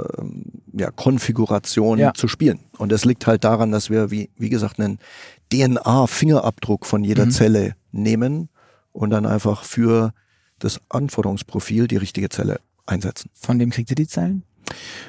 [0.73, 2.13] ja, Konfiguration Ja.
[2.13, 2.59] zu spielen.
[2.77, 4.99] Und das liegt halt daran, dass wir, wie, wie gesagt, einen
[5.51, 7.31] DNA-Fingerabdruck von jeder Mhm.
[7.31, 8.49] Zelle nehmen
[8.91, 10.13] und dann einfach für
[10.59, 13.29] das Anforderungsprofil die richtige Zelle einsetzen.
[13.33, 14.43] Von wem kriegt ihr die Zellen?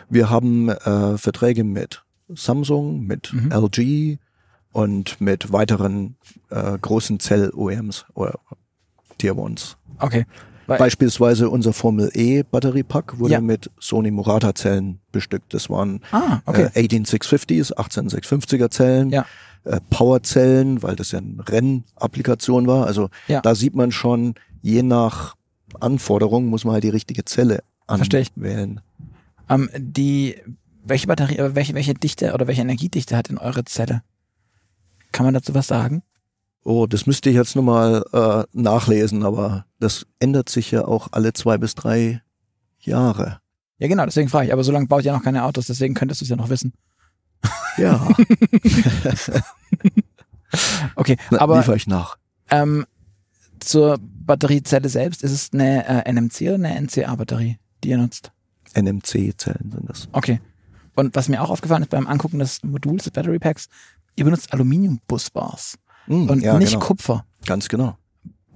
[0.08, 3.52] Wir haben äh, Verträge mit Samsung, mit Mhm.
[3.52, 4.18] LG
[4.72, 6.16] und mit weiteren
[6.50, 8.38] äh, großen Zell-OEMs oder
[9.18, 9.76] Tier Ones.
[10.00, 10.26] Okay.
[10.66, 13.40] Weil, Beispielsweise unser Formel E Batteriepack wurde Ja.
[13.40, 15.54] mit Sony Murata Zellen bestückt.
[15.54, 16.68] Das waren ah, okay.
[16.74, 19.26] äh, 18650s, 18650er Zellen, Ja.
[19.64, 22.86] äh, Powerzellen, weil das ja eine Rennapplikation war.
[22.86, 23.40] Also Ja.
[23.42, 25.36] da sieht man schon, je nach
[25.80, 28.80] Anforderung muss man halt die richtige Zelle anwählen.
[29.48, 30.36] Ähm, die,
[30.84, 34.02] welche Batterie, äh, welche, welche Dichte oder welche Energiedichte hat denn eure Zelle?
[35.12, 36.02] Kann man dazu was sagen?
[36.68, 41.32] Oh, das müsste ich jetzt nochmal äh, nachlesen, aber das ändert sich ja auch alle
[41.32, 42.22] zwei bis drei
[42.80, 43.40] Jahre.
[43.78, 44.52] Ja, genau, deswegen frage ich.
[44.52, 46.72] Aber so lange baut ja noch keine Autos, deswegen könntest du es ja noch wissen.
[47.76, 48.08] Ja.
[50.96, 52.16] okay, Na, aber liefere ich nach.
[52.50, 52.86] ähm,
[53.60, 58.32] zur Batteriezelle selbst, ist es eine äh, NMC oder eine NCA-Batterie, die ihr nutzt?
[58.74, 60.08] NMC-Zellen sind das.
[60.12, 60.40] Okay.
[60.96, 63.68] Und was mir auch aufgefallen ist beim Angucken des Moduls, des Battery Packs,
[64.16, 66.84] ihr benutzt Aluminium-Busbars Hm, und ja, nicht genau.
[66.84, 67.24] Kupfer.
[67.46, 67.96] Ganz genau.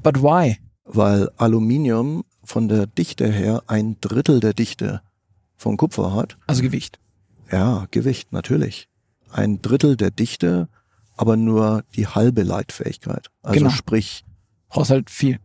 [0.02, 0.58] But why?
[0.84, 5.02] Weil Aluminium von der Dichte her ein Drittel der Dichte
[5.56, 6.36] von Kupfer hat.
[6.46, 6.98] Also Gewicht.
[7.52, 8.88] Ja, Gewicht, natürlich.
[9.30, 10.68] Ein Drittel der Dichte,
[11.16, 13.28] aber nur die halbe Leitfähigkeit.
[13.42, 13.70] Also Genau.
[13.70, 14.24] sprich,
[14.68, 15.38] Brauchst halt viel.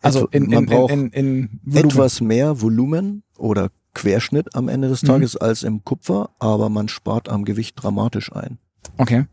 [0.00, 1.90] Also in, man in, in, braucht in, in Volumen.
[1.90, 5.06] etwas mehr Volumen oder Querschnitt am Ende des Mhm.
[5.08, 8.58] Tages als im Kupfer, aber man spart am Gewicht dramatisch ein.
[8.96, 9.26] Okay.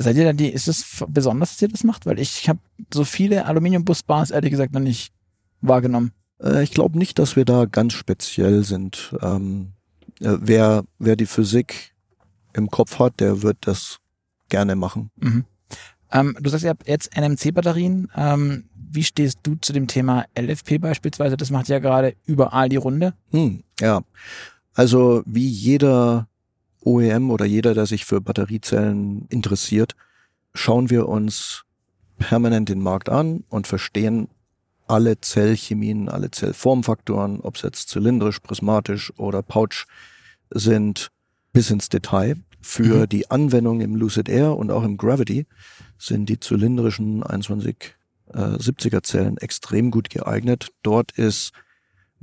[0.00, 2.06] Seid ihr da die, ist es besonders, dass ihr das macht?
[2.06, 2.60] Weil ich habe
[2.92, 5.12] so viele Aluminium-Busbars ehrlich gesagt noch nicht
[5.60, 6.12] wahrgenommen.
[6.40, 9.14] Äh, ich glaube nicht, dass wir da ganz speziell sind.
[9.20, 9.72] Ähm,
[10.20, 11.94] äh, wer, wer die Physik
[12.52, 13.98] im Kopf hat, der wird das
[14.48, 15.10] gerne machen.
[15.16, 15.44] Mhm.
[16.12, 18.08] Ähm, du sagst, ihr habt jetzt NMC-Batterien.
[18.16, 21.36] Ähm, wie stehst du zu dem Thema LFP beispielsweise?
[21.36, 23.14] Das macht ja gerade überall die Runde.
[23.30, 24.02] Hm, ja.
[24.74, 26.27] Also wie jeder
[26.88, 29.94] OEM oder jeder, der sich für Batteriezellen interessiert,
[30.54, 31.64] schauen wir uns
[32.18, 34.28] permanent den Markt an und verstehen
[34.86, 39.84] alle Zellchemien, alle Zellformfaktoren, ob es jetzt zylindrisch, prismatisch oder Pouch
[40.50, 41.10] sind,
[41.52, 42.36] bis ins Detail.
[42.60, 43.08] Für Mhm.
[43.08, 45.46] die Anwendung im Lucid Air und auch im Gravity
[45.98, 50.72] sind die zylindrischen 2170er Zellen extrem gut geeignet.
[50.82, 51.52] Dort ist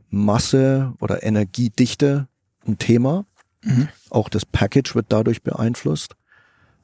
[0.10, 2.28] Masse oder Energiedichte
[2.67, 3.25] ein Thema.
[3.65, 3.89] Mhm.
[4.10, 6.15] Auch das Package wird dadurch beeinflusst.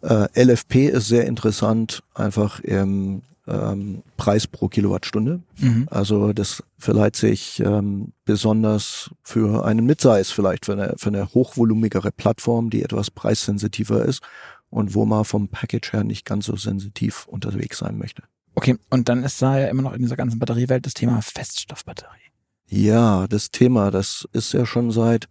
[0.02, 5.42] Äh, LFP ist sehr interessant, einfach im ähm, Preis pro Kilowattstunde.
[5.60, 5.88] Mhm.
[5.90, 12.12] Also das verleiht sich ähm, besonders für einen Midsize vielleicht, für eine, für eine hochvolumigere
[12.12, 14.22] Plattform, die etwas preissensitiver ist
[14.70, 18.24] und wo man vom Package her nicht ganz so sensitiv unterwegs sein möchte.
[18.56, 22.20] Okay, und dann ist da ja immer noch in dieser ganzen Batteriewelt das Thema Feststoffbatterie.
[22.68, 25.28] Ja, das Thema, das ist ja schon seit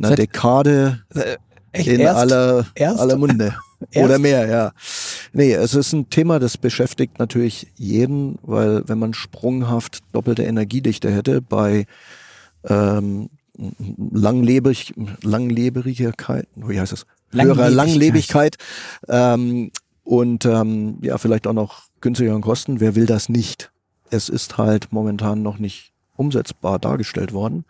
[0.00, 1.36] einer Seit- Dekade Äh,
[1.72, 2.18] Echt in erst?
[2.18, 2.98] aller, erst?
[2.98, 3.54] aller Munde.
[3.94, 4.72] Oder mehr, ja.
[5.32, 11.10] Nee, es ist ein Thema, das beschäftigt natürlich jeden, weil wenn man sprunghaft doppelte Energiedichte
[11.12, 11.86] hätte bei
[12.64, 13.30] ähm,
[14.12, 17.06] Langlebig, Langleberigkeit, wie heißt es?
[17.32, 17.76] Höherer Langlebigkeit.
[17.76, 18.56] Langlebigkeit
[19.08, 19.70] ähm,
[20.04, 22.80] und ähm, ja, vielleicht auch noch günstigeren Kosten.
[22.80, 23.70] Wer will das nicht?
[24.10, 27.64] Es ist halt momentan noch nicht umsetzbar dargestellt worden.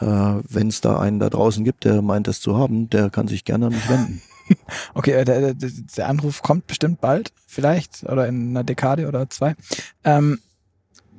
[0.00, 0.04] Äh,
[0.48, 3.44] Wenn es da einen da draußen gibt, der meint, es zu haben, der kann sich
[3.44, 4.22] gerne an mich wenden.
[4.94, 9.28] Okay, äh, der, der, der Anruf kommt bestimmt bald, vielleicht, oder in einer Dekade oder
[9.28, 9.56] zwei.
[10.04, 10.38] Ähm,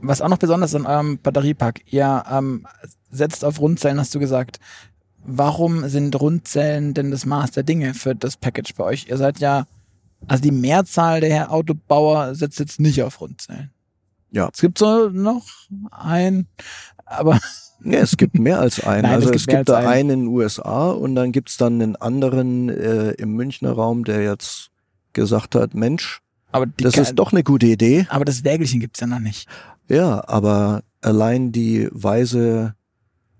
[0.01, 2.65] was auch noch besonders an eurem Batteriepack, ihr ähm,
[3.11, 4.59] setzt auf Rundzellen, hast du gesagt.
[5.25, 9.07] Warum sind Rundzellen denn das Maß der Dinge für das Package bei euch?
[9.09, 9.65] Ihr seid ja,
[10.27, 13.71] also die Mehrzahl der Autobauer setzt jetzt nicht auf Rundzellen.
[14.31, 14.49] Ja.
[14.53, 15.45] Es gibt so noch
[15.91, 16.47] ein,
[17.05, 17.39] aber
[17.83, 19.03] Ja, es gibt mehr als einen.
[19.03, 19.87] Nein, also es es gibt mehr gibt da einen.
[19.87, 24.23] einen in den USA und dann gibt's dann einen anderen äh, im Münchner Raum, der
[24.23, 24.71] jetzt
[25.13, 26.21] gesagt hat, Mensch,
[26.77, 28.07] das ist doch eine gute Idee.
[28.09, 29.47] aber das Wägelchen gibt's ja noch nicht.
[29.89, 32.75] Ja, aber allein die weise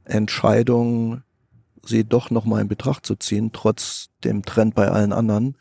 [0.06, 1.23] Entscheidung,
[1.84, 5.58] sie doch nochmal in Betracht zu ziehen, trotz dem Trend bei allen anderen,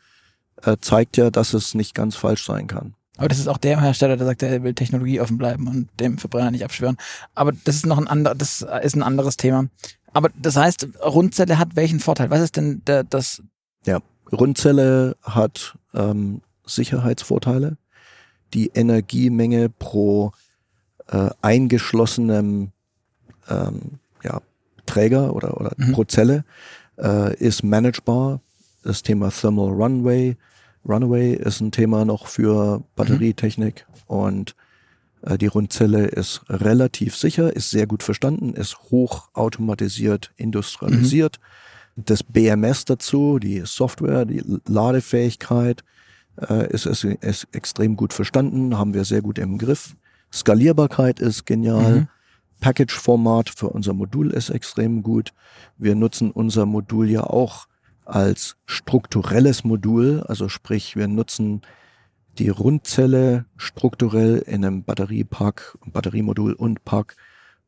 [0.63, 2.95] äh, zeigt ja, dass es nicht ganz falsch sein kann.
[3.17, 6.17] Aber das ist auch der Hersteller, der sagt, er will Technologie offen bleiben und dem
[6.17, 6.97] Verbrenner nicht abschwören.
[7.35, 9.67] Aber das ist noch ein anderer, das ist ein anderes Thema.
[10.13, 12.29] Aber das heißt, Rundzelle hat welchen Vorteil?
[12.29, 13.41] Was ist denn der, das?
[14.31, 17.77] Rundzelle hat ähm, Sicherheitsvorteile.
[18.53, 20.31] Die Energiemenge pro
[21.07, 22.71] äh, eingeschlossenem
[23.49, 23.81] ähm,
[24.23, 24.41] ja,
[24.85, 25.93] Träger oder, oder Mhm.
[25.93, 26.43] pro Zelle
[26.97, 28.41] äh, ist managebar.
[28.83, 30.37] Das Thema Thermal Runway,
[30.87, 34.55] Runaway ist ein Thema noch für Batterietechnik und
[35.21, 41.39] äh, die Rundzelle ist relativ sicher, ist sehr gut verstanden, ist hoch automatisiert, industrialisiert.
[41.95, 45.83] Das BMS dazu, die Software, die Ladefähigkeit
[46.47, 49.95] äh, ist, ist, ist extrem gut verstanden, haben wir sehr gut im Griff.
[50.31, 52.01] Skalierbarkeit ist genial.
[52.01, 52.07] Mhm.
[52.59, 55.33] Package-Format für unser Modul ist extrem gut.
[55.77, 57.67] Wir nutzen unser Modul ja auch
[58.07, 61.61] als strukturelles Modul, also sprich, wir nutzen
[62.37, 67.15] die Rundzelle strukturell in einem Batteriepack, Batteriemodul und Pack,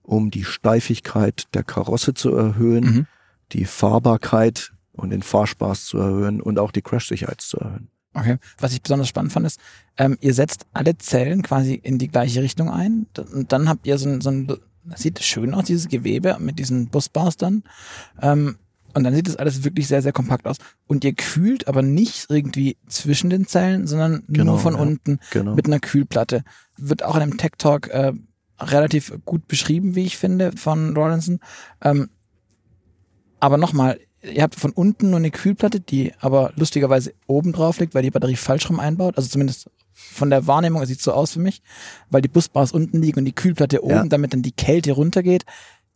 [0.03, 3.07] um die Steifigkeit der Karosse zu erhöhen, Mhm.
[3.51, 7.89] die Fahrbarkeit und den Fahrspaß zu erhöhen und auch die Crashsicherheit zu erhöhen.
[8.13, 8.37] Okay.
[8.57, 9.59] Was ich besonders spannend fand, ist,
[9.97, 13.97] ähm, ihr setzt alle Zellen quasi in die gleiche Richtung ein und dann habt ihr
[13.97, 14.47] so ein, so ein
[14.85, 17.63] das sieht schön aus, dieses Gewebe mit diesen Busbars dann.
[18.21, 18.57] Ähm,
[18.93, 20.57] und dann sieht es alles wirklich sehr, sehr kompakt aus.
[20.87, 25.19] Und ihr kühlt aber nicht irgendwie zwischen den Zellen, sondern Genau, nur von ja, unten
[25.31, 25.55] Genau.
[25.55, 26.43] mit einer Kühlplatte.
[26.77, 28.13] Wird auch in einem Tech Talk äh,
[28.59, 31.39] relativ gut beschrieben, wie ich finde, von Rawlinson.
[31.81, 32.09] Ähm,
[33.39, 37.93] aber nochmal, ihr habt von unten nur eine Kühlplatte, die aber lustigerweise oben drauf liegt,
[37.93, 39.17] weil die Batterie falsch rum einbaut.
[39.17, 41.61] Also zumindest von der Wahrnehmung, es sieht so aus für mich,
[42.09, 44.05] weil die Busbars unten liegen und die Kühlplatte oben, Ja.
[44.05, 45.43] damit dann die Kälte runtergeht.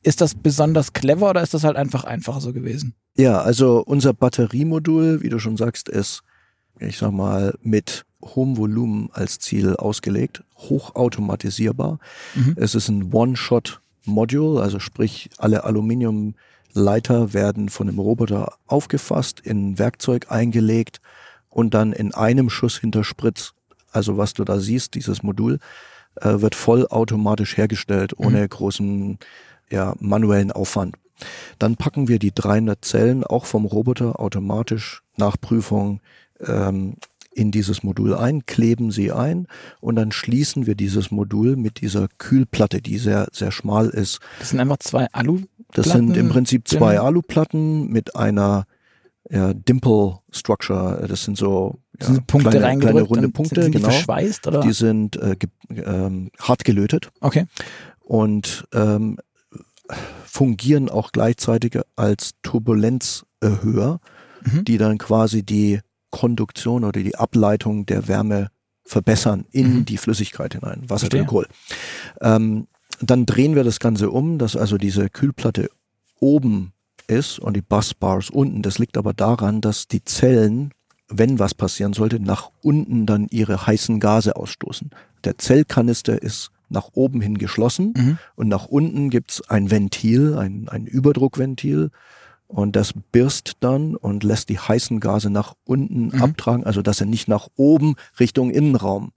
[0.04, 2.94] Ist das besonders clever oder ist das halt einfach einfacher so gewesen?
[3.16, 6.24] Ja, also unser Batteriemodul, wie du schon sagst, ist,
[6.80, 12.00] ich sag mal, mit hohem Volumen als Ziel ausgelegt, hochautomatisierbar.
[12.36, 12.56] Mhm.
[12.58, 20.28] Es ist ein One-Shot-Module, also sprich, alle Aluminiumleiter werden von dem Roboter aufgefasst, in Werkzeug
[20.30, 21.00] eingelegt
[21.50, 23.54] und dann in einem Schuss hinter Spritz,
[23.92, 25.60] also was du da siehst, dieses Modul,
[26.16, 29.18] äh, wird vollautomatisch hergestellt, ohne großen
[29.74, 30.96] ja, manuellen Aufwand.
[31.58, 36.00] Dann packen wir die 300 Zellen auch vom Roboter automatisch nach Prüfung
[36.40, 36.96] ähm,
[37.34, 39.48] in dieses Modul ein, kleben sie ein
[39.82, 44.20] und dann schließen wir dieses Modul mit dieser Kühlplatte, die sehr, sehr schmal ist.
[44.38, 45.42] Das sind einfach zwei Alu.
[45.72, 47.06] Das sind im Prinzip zwei drin.
[47.06, 48.68] Aluplatten mit einer
[49.32, 51.04] ja, Dimple Structure.
[51.08, 53.90] Das sind so ja, sind Punkte kleine, kleine runde Punkte, sind die genau.
[53.92, 54.62] verschweißt oder?
[54.62, 57.48] Die sind äh, ge ähm, hart gelötet okay.
[58.02, 59.18] und ähm,
[60.26, 64.00] fungieren auch gleichzeitig als Turbulenzerhöher,
[64.46, 64.66] Mhm.
[64.66, 68.50] die dann quasi die Konduktion oder die Ableitung der Wärme
[68.86, 69.86] verbessern in Mhm.
[69.86, 71.08] die Flüssigkeit hinein, Wasser.
[71.10, 71.48] Glykol.
[72.22, 72.68] Ähm,
[73.02, 75.70] dann drehen wir das Ganze um, dass also diese Kühlplatte
[76.20, 76.74] oben
[77.08, 78.62] ist und die Busbars unten.
[78.62, 80.74] Das liegt aber daran, dass die Zellen,
[81.10, 84.90] wenn was passieren sollte, nach unten dann ihre heißen Gase ausstoßen.
[85.24, 88.18] Der Zellkanister ist nach oben hin geschlossen Mhm.
[88.36, 91.92] und nach unten gibt's ein Ventil, ein, ein Überdruckventil.
[92.48, 96.22] Und das birst dann und lässt die heißen Gase nach unten Mhm.
[96.22, 99.12] abtragen, also dass sie nicht nach oben Richtung Innenraum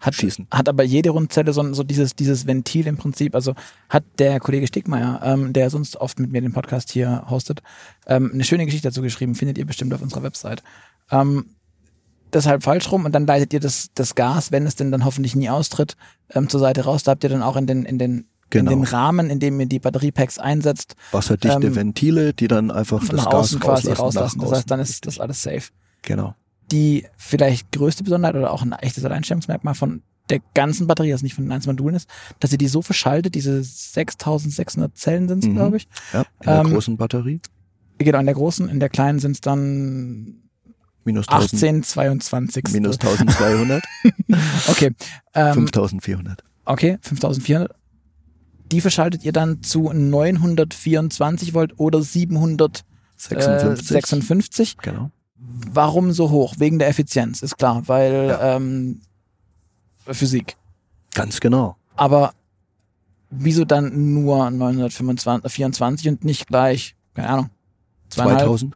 [0.00, 0.48] Hat, schießen.
[0.50, 3.34] hat aber jede Rundzelle so, so dieses, dieses Ventil im Prinzip.
[3.36, 3.54] Also
[3.88, 7.62] hat der Kollege Stickmeier, ähm, der sonst oft mit mir den Podcast hier hostet,
[8.06, 10.62] ähm, eine schöne Geschichte dazu geschrieben, findet ihr bestimmt auf unserer Website.
[11.12, 11.44] Ähm,
[12.34, 15.34] deshalb falsch rum und dann leitet ihr das, das Gas, wenn es denn dann hoffentlich
[15.36, 15.96] nie austritt,
[16.30, 17.02] ähm, zur Seite raus.
[17.02, 18.72] Da habt ihr dann auch in den, in den, Genau.
[18.72, 22.98] in den Rahmen, in dem ihr die Batteriepacks einsetzt, Wasserdichte ähm, Ventile, die dann einfach
[23.00, 24.00] das nach Gas außen quasi rauslassen.
[24.00, 24.40] rauslassen.
[24.40, 25.70] Das heißt, dann ist das alles safe.
[26.02, 26.34] Genau.
[26.72, 31.34] die vielleicht größte Besonderheit oder auch ein echtes Alleinstellungsmerkmal von der ganzen Batterie, also nicht
[31.34, 35.48] von den einzelnen Modulen ist, dass sie die so verschaltet, diese 6600 Zellen sind es,
[35.48, 35.54] Mhm.
[35.54, 35.88] glaube ich.
[36.12, 37.40] Ja, in der Ähm, großen Batterie.
[37.98, 40.42] Genau, in der großen, in der kleinen sind es dann
[41.04, 42.64] Minus 1000, 18, 22.
[42.72, 43.82] minus 1200,
[44.68, 44.90] Okay,
[45.34, 46.44] ähm, 5400.
[46.66, 47.74] okay, 5400.
[48.70, 52.84] Die verschaltet ihr dann zu 924 Volt oder 756.
[53.16, 53.88] 56.
[53.88, 54.76] 56.
[54.78, 55.10] Genau.
[55.36, 56.54] Warum so hoch?
[56.58, 58.56] Wegen der Effizienz, ist klar, weil Ja.
[58.56, 59.00] ähm,
[60.06, 60.56] Physik.
[61.14, 61.76] Ganz genau.
[61.96, 62.32] Aber
[63.30, 67.50] wieso dann nur 924 und nicht gleich, keine Ahnung,
[68.10, 68.40] zweieinhalb?
[68.40, 68.74] 2000.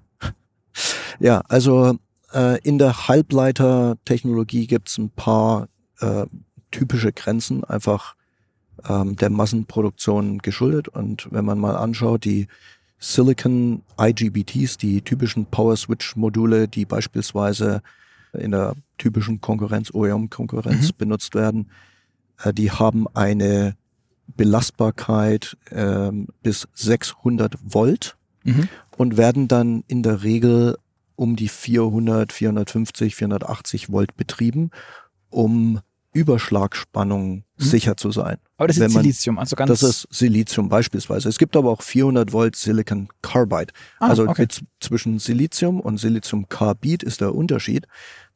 [1.21, 1.99] Ja, also
[2.35, 5.69] äh, in der Halbleitertechnologie gibt's ein paar
[6.01, 6.27] äh,
[6.71, 8.15] typische Grenzen, einfach
[8.89, 10.89] ähm, der Massenproduktion geschuldet.
[10.89, 12.49] Und wenn man mal anschaut, die
[12.99, 17.83] Silicon IGBTs, die typischen Power Switch Module, die beispielsweise
[18.33, 20.97] in der typischen Konkurrenz, OEM-Konkurrenz Mhm.
[20.99, 21.71] benutzt werden,
[22.43, 23.77] äh, die haben eine
[24.37, 28.69] Belastbarkeit ähm, bis 600 Volt Mhm.
[28.97, 30.77] und werden dann in der Regel
[31.17, 34.71] um die 400, 450, 480 Volt betrieben,
[35.31, 35.81] um
[36.13, 37.43] Überschlagspannung Mhm.
[37.57, 38.37] sicher zu sein.
[38.57, 39.69] Aber das ist man- Silizium, also ganz.
[39.69, 41.29] Das ist Silizium beispielsweise.
[41.29, 43.73] Es gibt aber auch 400 Volt Silicon Carbide.
[44.01, 44.47] ah, also okay.
[44.81, 47.87] zwischen Silizium und Siliziumcarbid ist der Unterschied,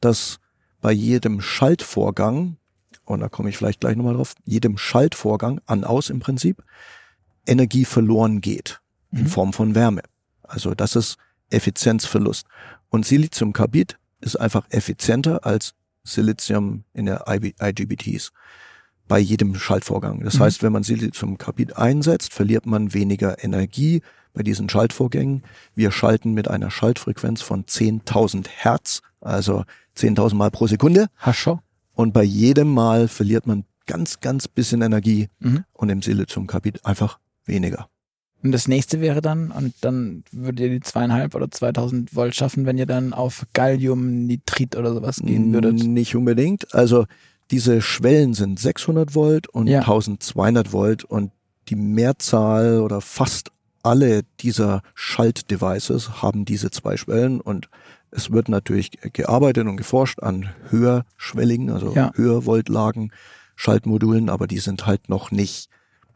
[0.01, 0.39] dass
[0.81, 2.57] bei jedem Schaltvorgang,
[3.05, 6.63] und da komme ich vielleicht gleich nochmal drauf, jedem Schaltvorgang an-aus im Prinzip,
[7.47, 8.81] Energie verloren geht
[9.13, 9.27] in Mhm.
[9.29, 10.03] Form von Wärme.
[10.43, 11.17] Also das ist
[11.51, 12.47] Effizienzverlust.
[12.91, 15.75] Und Siliziumcarbid ist einfach effizienter als
[16.05, 18.33] Silizium in der IGBTs
[19.07, 20.23] bei jedem Schaltvorgang.
[20.25, 20.41] Das Mhm.
[20.43, 24.03] heißt, wenn man Siliziumcarbid einsetzt, verliert man weniger Energie
[24.35, 25.43] bei diesen Schaltvorgängen.
[25.75, 31.07] Wir schalten mit einer Schaltfrequenz von 10.000 Hertz, also 10.000 Mal pro Sekunde.
[31.17, 31.61] Hascho.
[31.95, 35.65] Und bei jedem Mal verliert man ganz, ganz bisschen Energie Mhm.
[35.73, 37.89] und im Siliziumcarbid einfach weniger.
[38.43, 42.67] Und das nächste wäre dann, und dann würdet ihr die zweieinhalb oder 2000 Volt schaffen,
[42.67, 45.83] wenn ihr dann auf Galliumnitrit oder sowas gehen würdet.
[45.83, 46.73] Nicht unbedingt.
[46.75, 47.07] Also
[47.51, 49.81] diese Schwellen sind 600 Volt und Ja.
[49.81, 51.33] 1200 Volt und
[51.69, 53.51] die Mehrzahl oder fast
[53.83, 57.69] alle dieser Schaltdevices haben diese zwei Schwellen und
[58.11, 62.13] es wird natürlich gearbeitet und geforscht an höherschwelligen, also Ja.
[62.15, 63.13] Höhervoltlagen
[63.57, 65.69] Schaltmodulen, aber die sind halt noch nicht,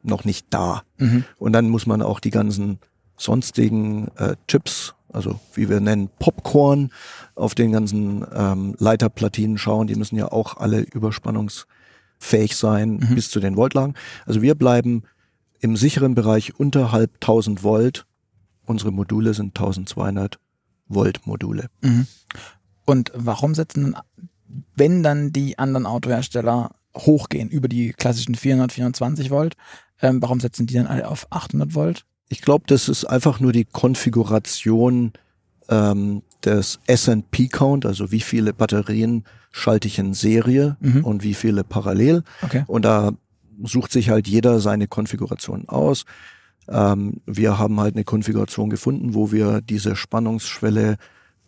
[0.02, 0.82] noch nicht da.
[0.98, 1.24] Mhm.
[1.38, 2.78] Und dann muss man auch die ganzen
[3.16, 6.90] sonstigen äh, Chips, also wie wir nennen Popcorn,
[7.34, 9.86] auf den ganzen ähm, Leiterplatinen schauen.
[9.86, 13.14] Die müssen ja auch alle überspannungsfähig sein Mhm.
[13.14, 13.94] bis zu den Voltlagen.
[14.26, 15.04] Also wir bleiben
[15.60, 18.06] im sicheren Bereich unterhalb 1000 Volt.
[18.64, 20.38] Unsere Module sind 1200
[20.88, 21.68] Volt Module.
[21.82, 22.06] Mhm.
[22.84, 23.94] Und warum setzen,
[24.74, 29.54] wenn dann die anderen Autohersteller hochgehen über die klassischen 400, 420 Volt,
[30.02, 32.04] ähm, warum setzen die dann alle auf 800 Volt?
[32.28, 35.12] Ich glaube, das ist einfach nur die Konfiguration
[35.68, 41.04] ähm, des S&P-Count, also wie viele Batterien schalte ich in Serie Mhm.
[41.04, 42.24] und wie viele parallel.
[42.42, 42.64] Okay.
[42.66, 43.12] Und da
[43.62, 46.04] sucht sich halt jeder seine Konfiguration aus.
[46.68, 50.96] Ähm, wir haben halt eine Konfiguration gefunden, wo wir diese Spannungsschwelle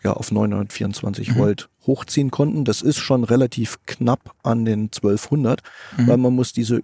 [0.03, 1.37] ja auf 924 Mhm.
[1.39, 2.65] Volt hochziehen konnten.
[2.65, 5.63] Das ist schon relativ knapp an den 1200,
[5.97, 6.07] Mhm.
[6.09, 6.77] weil man muss diese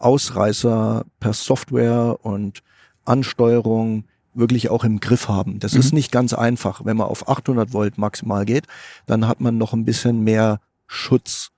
[0.00, 2.62] Überspannungsausreißer per Software und
[3.04, 5.58] Ansteuerung wirklich auch im Griff haben.
[5.58, 5.80] Das Mhm.
[5.80, 6.84] ist nicht ganz einfach.
[6.84, 8.66] Wenn man auf 800 Volt maximal geht,
[9.06, 11.50] dann hat man noch ein bisschen mehr Schutz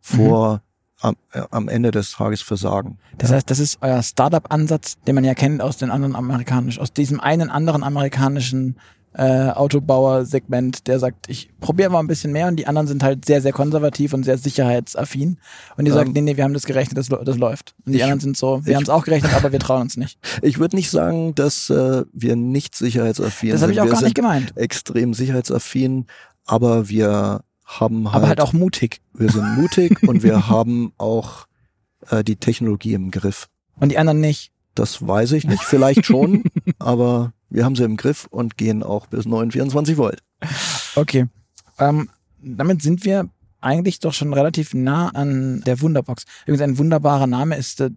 [0.00, 0.62] vor
[1.00, 2.98] am, äh, am Ende des Tages Versagen.
[3.18, 6.92] Das heißt, das ist euer Startup-Ansatz, den man ja kennt aus den anderen amerikanischen, aus
[6.92, 8.76] diesem einen anderen amerikanischen
[9.14, 13.24] äh, Autobauer-Segment, der sagt, ich probiere mal ein bisschen mehr und die anderen sind halt
[13.24, 15.38] sehr, sehr konservativ und sehr sicherheitsaffin.
[15.76, 17.74] Und die Ähm, sagen, nee, nee, wir haben das gerechnet, das, das läuft.
[17.84, 19.96] Und die ich- anderen sind so, wir haben es auch gerechnet, aber wir trauen uns
[19.96, 20.18] nicht.
[20.42, 23.64] Ich würde nicht sagen, dass äh, wir nicht sicherheitsaffin Das sind.
[23.66, 24.56] habe ich auch wir gar nicht gemeint.
[24.56, 26.06] extrem sicherheitsaffin,
[26.46, 29.00] aber wir haben halt, Aber halt auch mutig.
[29.14, 31.46] wir sind mutig und wir haben auch
[32.10, 33.48] äh, die Technologie im Griff.
[33.80, 34.52] Und die anderen nicht.
[34.74, 36.44] Das weiß ich nicht, vielleicht schon,
[36.78, 40.22] aber wir haben sie im Griff und gehen auch bis 924 Volt.
[40.94, 41.26] Okay.
[41.78, 42.08] Ähm,
[42.40, 43.28] damit sind wir
[43.60, 46.24] eigentlich doch schon relativ nah an der Wunderbox.
[46.46, 47.90] Übrigens ein wunderbarer Name ist äh,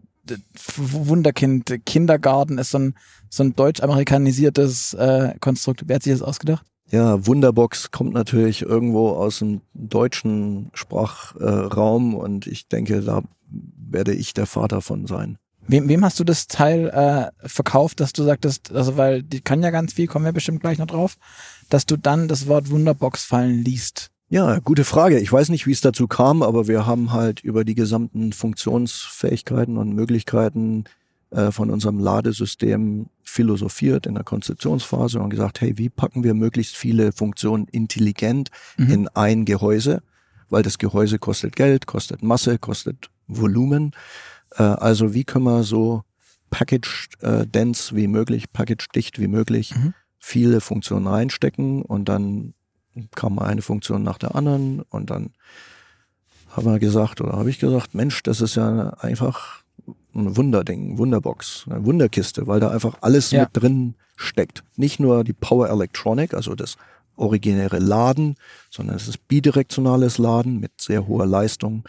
[0.77, 1.85] Wunderkind.
[1.85, 2.95] Kindergarten ist so ein,
[3.29, 5.83] so ein deutsch-amerikanisiertes äh, Konstrukt.
[5.85, 6.65] Wer hat sich das ausgedacht?
[6.89, 14.33] Ja, Wunderbox kommt natürlich irgendwo aus dem deutschen Sprachraum und ich denke, da werde ich
[14.33, 15.37] der Vater von sein.
[15.67, 19.63] Wem, wem hast du das Teil äh, verkauft, dass du sagtest, also weil die kann
[19.63, 21.17] ja ganz viel, kommen wir bestimmt gleich noch drauf,
[21.69, 24.09] dass du dann das Wort Wunderbox fallen liest.
[24.29, 25.19] Ja, gute Frage.
[25.19, 29.77] Ich weiß nicht, wie es dazu kam, aber wir haben halt über die gesamten Funktionsfähigkeiten
[29.77, 30.85] und Möglichkeiten
[31.31, 36.75] äh, von unserem Ladesystem philosophiert in der Konzeptionsphase und gesagt, hey, wie packen wir möglichst
[36.75, 38.91] viele Funktionen intelligent Mhm.
[38.91, 40.01] in ein Gehäuse?
[40.49, 43.91] Weil das Gehäuse kostet Geld, kostet Masse, kostet Volumen.
[44.55, 46.03] Äh, also wie können wir so
[46.49, 49.93] package-dense wie möglich, package-dicht wie möglich Mhm.
[50.19, 52.53] viele Funktionen reinstecken und dann
[53.15, 55.31] kam eine Funktion nach der anderen und dann
[56.49, 59.63] haben wir gesagt oder habe ich gesagt, Mensch, das ist ja einfach
[60.13, 63.41] ein Wunderding, Wunderbox, eine Wunderkiste, weil da einfach alles Ja.
[63.43, 64.63] mit drin steckt.
[64.75, 66.75] Nicht nur die Power Electronic, also das
[67.15, 68.35] originäre Laden,
[68.69, 71.83] sondern es ist bidirektionales Laden mit sehr hoher Leistung.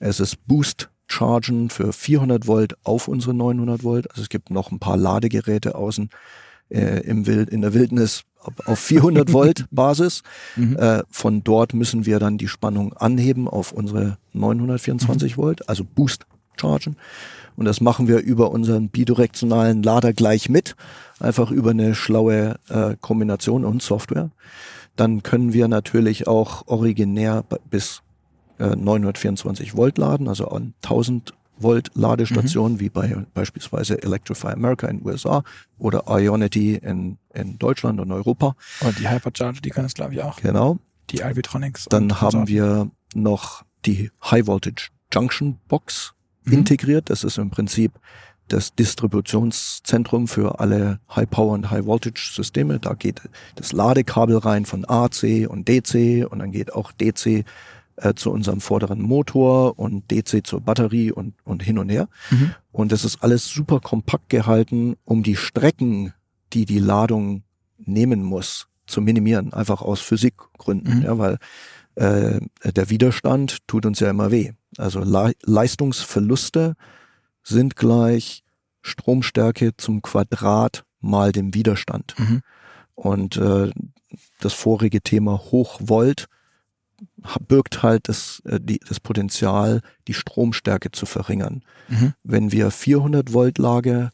[0.00, 4.10] Es ist Boost Chargen für 400 Volt auf unsere 900 Volt.
[4.10, 6.10] Also es gibt noch ein paar Ladegeräte außen
[6.70, 10.22] äh, im Wild, in der Wildnis auf- auf 400 Volt Basis.
[10.56, 10.76] Mhm.
[10.76, 16.26] Äh, von dort müssen wir dann die Spannung anheben auf unsere 924 Volt, also Boost
[16.60, 16.96] chargen.
[17.56, 20.76] Und das machen wir über unseren bidirektionalen Lader gleich mit,
[21.18, 24.30] einfach über eine schlaue äh, Kombination und Software.
[24.94, 28.02] Dann können wir natürlich auch originär bis
[28.58, 34.98] äh, 924 Volt laden, also an 1000 Volt Ladestationen, wie bei beispielsweise Electrify America in
[34.98, 35.42] den USA
[35.78, 38.54] oder Ionity in, in Deutschland und Europa.
[38.80, 40.36] Und die Hypercharger, die können es glaube ich auch.
[40.40, 40.78] Genau.
[41.10, 41.86] Die Alvitronics.
[41.86, 46.14] Dann haben wir noch die High Voltage Junction Box
[46.48, 46.58] Mhm.
[46.58, 47.10] integriert.
[47.10, 47.92] Das ist im Prinzip
[48.48, 52.78] das Distributionszentrum für alle High Power und High Voltage Systeme.
[52.78, 53.20] Da geht
[53.56, 57.44] das Ladekabel rein von AC und DC und dann geht auch DC
[58.00, 62.08] äh, zu unserem vorderen Motor und DC zur Batterie und, und hin und her.
[62.30, 62.54] Mhm.
[62.72, 66.14] Und das ist alles super kompakt gehalten, um die Strecken,
[66.52, 67.42] die die Ladung
[67.78, 71.04] nehmen muss, zu minimieren, einfach aus Physikgründen, Mhm.
[71.04, 71.38] ja, weil
[71.96, 74.52] äh, der Widerstand tut uns ja immer weh.
[74.76, 76.74] Also Le Leistungsverluste
[77.42, 78.44] sind gleich
[78.82, 82.14] Stromstärke zum Quadrat mal dem Widerstand.
[82.18, 82.42] Mhm.
[82.94, 83.70] Und äh,
[84.40, 86.26] das vorige Thema Hochvolt
[87.46, 91.62] birgt halt das, äh, die, das Potenzial, die Stromstärke zu verringern.
[91.88, 92.14] Mhm.
[92.22, 94.12] Wenn wir 400 Volt Lager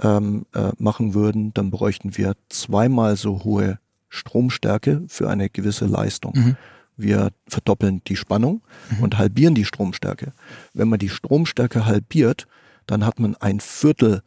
[0.00, 6.32] ähm, äh, machen würden, dann bräuchten wir zweimal so hohe Stromstärke für eine gewisse Leistung.
[6.36, 6.56] Mhm.
[6.96, 8.60] Wir verdoppeln die Spannung
[9.00, 10.32] und halbieren die Stromstärke.
[10.74, 12.48] Wenn man die Stromstärke halbiert,
[12.86, 14.22] dann hat man ein Viertel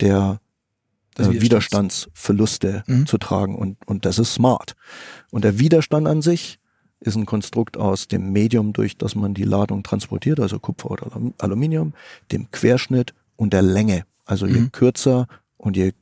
[0.00, 0.40] der
[1.18, 1.42] äh, Widerstands.
[1.42, 3.06] Widerstandsverluste Mhm.
[3.06, 4.74] zu tragen und, und das ist smart.
[5.30, 6.58] Und der Widerstand an sich
[7.04, 11.06] ist ein Konstrukt aus dem Medium, durch das man die Ladung transportiert, also Kupfer oder
[11.14, 11.92] Alum- Aluminium,
[12.32, 14.04] dem Querschnitt und der Länge.
[14.24, 14.72] Also je Mhm.
[14.72, 15.26] kürzer
[15.58, 15.92] und je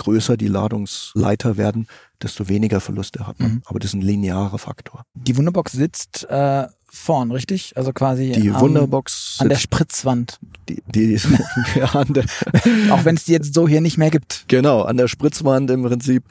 [0.00, 1.86] größer die Ladungsleiter werden,
[2.22, 3.52] desto weniger Verluste hat man.
[3.52, 3.62] Mhm.
[3.66, 5.04] Aber das ist ein linearer Faktor.
[5.14, 7.76] Die Wunderbox sitzt äh, vorn, richtig?
[7.76, 10.38] Also quasi Die am- Wunderbox an der Spritzwand.
[10.68, 11.18] die, die
[11.76, 12.24] ja, an der,
[12.90, 14.44] Auch wenn es die jetzt so hier nicht mehr gibt.
[14.48, 16.24] Genau, an der Spritzwand im Prinzip.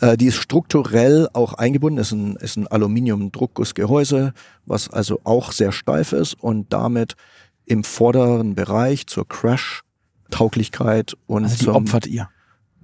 [0.00, 4.32] Äh, die ist strukturell auch eingebunden, ist ein, ist ein Aluminium-Druckgussgehäuse,
[4.64, 7.14] was also auch sehr steif ist und damit
[7.66, 12.28] im vorderen Bereich zur Crash-Tauglichkeit und Also die opfert ihr.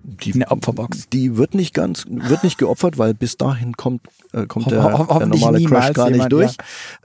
[0.05, 1.09] Die, Eine Opferbox.
[1.13, 4.99] die wird nicht ganz, wird nicht geopfert, weil bis dahin kommt, äh, kommt Ho- der,
[5.09, 6.57] ho- der normale Crash gar nicht jemand, durch.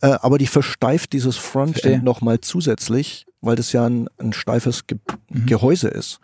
[0.01, 1.37] Äh, aber die versteift dieses.
[1.37, 4.97] Frontend nochmal zusätzlich, weil das ja ein, ein steifes Ge
[5.29, 5.45] Mhm.
[5.45, 6.19] Gehäuse ist.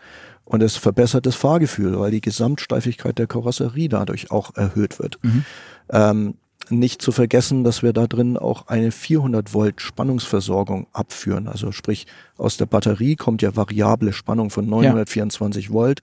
[0.45, 5.19] Und es verbessert das Fahrgefühl, weil die Gesamtsteifigkeit der Karosserie dadurch auch erhöht wird.
[5.24, 5.45] Mhm.
[5.89, 6.34] Ähm,
[6.69, 11.47] nicht zu vergessen, dass wir da drin auch eine 400 Volt Spannungsversorgung abführen.
[11.47, 12.07] Also sprich,
[12.38, 15.99] aus der Batterie kommt ja variable Spannung von 924 Volt,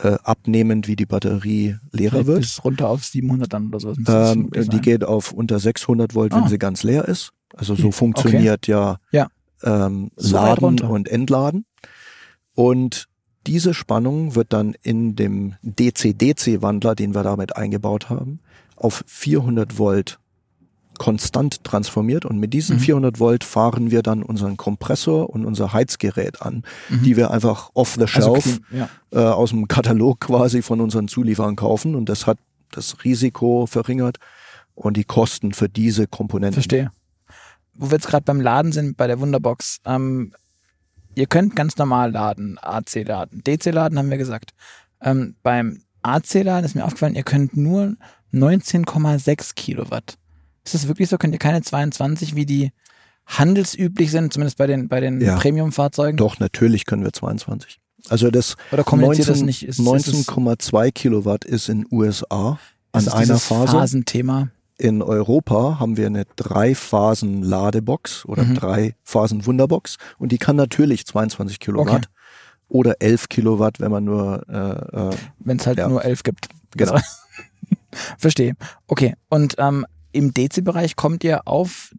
[0.00, 2.40] äh, abnehmend wie die Batterie leerer Vielleicht wird.
[2.40, 3.94] Bis runter auf 700 dann oder so.
[4.06, 6.48] Ähm, die geht auf unter 600 Volt, wenn Ah.
[6.48, 7.32] sie ganz leer ist.
[7.54, 9.28] Also so Hm, funktioniert ja, Ja.
[9.62, 11.66] Ähm, So Laden und Entladen.
[12.54, 13.08] Und
[13.46, 18.40] diese Spannung wird dann in dem DC-DC-Wandler, den wir damit eingebaut haben,
[18.76, 20.18] auf 400 Volt
[21.02, 22.80] konstant transformiert und mit diesen Mhm.
[22.80, 27.02] 400 Volt fahren wir dann unseren Kompressor und unser Heizgerät an, Mhm.
[27.02, 29.20] die wir einfach off the also shelf clean, ja.
[29.20, 32.38] äh, aus dem Katalog quasi von unseren Zulieferern kaufen und das hat
[32.70, 34.18] das Risiko verringert
[34.76, 36.54] und die Kosten für diese Komponenten.
[36.54, 36.92] Verstehe.
[37.74, 40.32] Wo wir jetzt gerade beim Laden sind, bei der Wunderbox, ähm,
[41.16, 43.42] ihr könnt ganz normal laden, AC laden.
[43.44, 44.52] DC laden haben wir gesagt.
[45.02, 47.96] Ähm, beim AC laden ist mir aufgefallen, ihr könnt nur
[48.32, 50.16] 19,6 Kilowatt.
[50.64, 51.18] Ist das wirklich so?
[51.18, 52.70] Könnt ihr keine 22, wie die
[53.26, 55.36] handelsüblich sind, zumindest bei den, bei den Ja.
[55.36, 56.16] Premium-Fahrzeugen?
[56.16, 57.78] Doch, natürlich können wir 22.
[58.08, 59.62] Also das Oder kommuniziert 19 das nicht?
[59.68, 62.58] Ist, ist das, 19,2 Kilowatt ist in USA
[62.92, 63.72] an einer Phase.
[63.72, 64.48] Phasenthema.
[64.76, 68.54] In Europa haben wir eine Drei-Phasen-Ladebox oder Mhm.
[68.56, 72.08] Drei-Phasen-Wunderbox und die kann natürlich 22 Kilowatt
[72.68, 75.88] oder 11 Kilowatt, wenn man nur äh, äh, wenn es halt Ja.
[75.88, 76.48] nur elf gibt.
[76.76, 76.98] Genau.
[78.18, 78.54] Verstehe.
[78.88, 79.14] Okay.
[79.28, 81.94] Und ähm, im DC-Bereich kommt ihr auf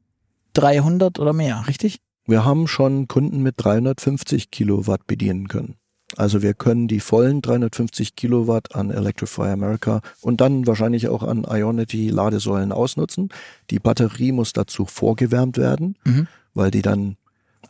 [0.53, 1.99] 300 oder mehr, richtig?
[2.25, 5.75] Wir haben schon Kunden mit 350 Kilowatt bedienen können.
[6.15, 11.43] Also wir können die vollen 350 Kilowatt an Electrify America und dann wahrscheinlich auch an
[11.49, 13.29] Ionity Ladesäulen ausnutzen.
[13.71, 16.27] Die Batterie muss dazu vorgewärmt werden, Mhm.
[16.53, 17.17] weil die dann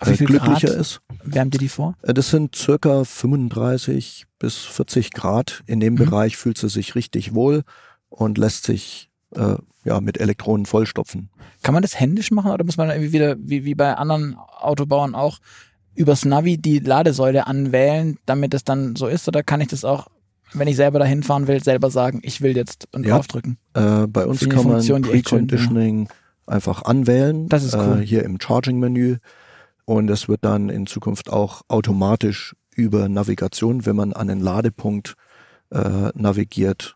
[0.02, 1.00] äh, viel glücklicher Grad ist.
[1.24, 1.96] wärmt ihr die vor?
[2.02, 5.64] Äh, Das sind circa 35 bis 40 Grad.
[5.66, 6.00] In dem Mhm.
[6.00, 7.64] Bereich fühlt sie sich richtig wohl
[8.10, 11.30] und lässt sich äh, ja mit Elektronen vollstopfen.
[11.62, 15.16] Kann man das händisch machen oder muss man irgendwie wieder, wie, wie bei anderen Autobauern
[15.16, 15.40] auch,
[15.96, 19.28] übers Navi die Ladesäule anwählen, damit es dann so ist?
[19.28, 20.08] Oder kann ich das auch,
[20.54, 23.16] wenn ich selber dahin fahren will, selber sagen, ich will jetzt und Ja.
[23.16, 23.58] draufdrücken?
[23.74, 26.10] Äh, bei uns kann man Funktion, die echt schön, Preconditioning
[26.48, 27.48] einfach anwählen.
[27.50, 28.02] Das ist cool.
[28.02, 29.18] Äh, hier im Charging-Menü.
[29.86, 35.16] Und es wird dann in Zukunft auch automatisch über Navigation, wenn man an den Ladepunkt
[35.72, 36.96] äh, navigiert,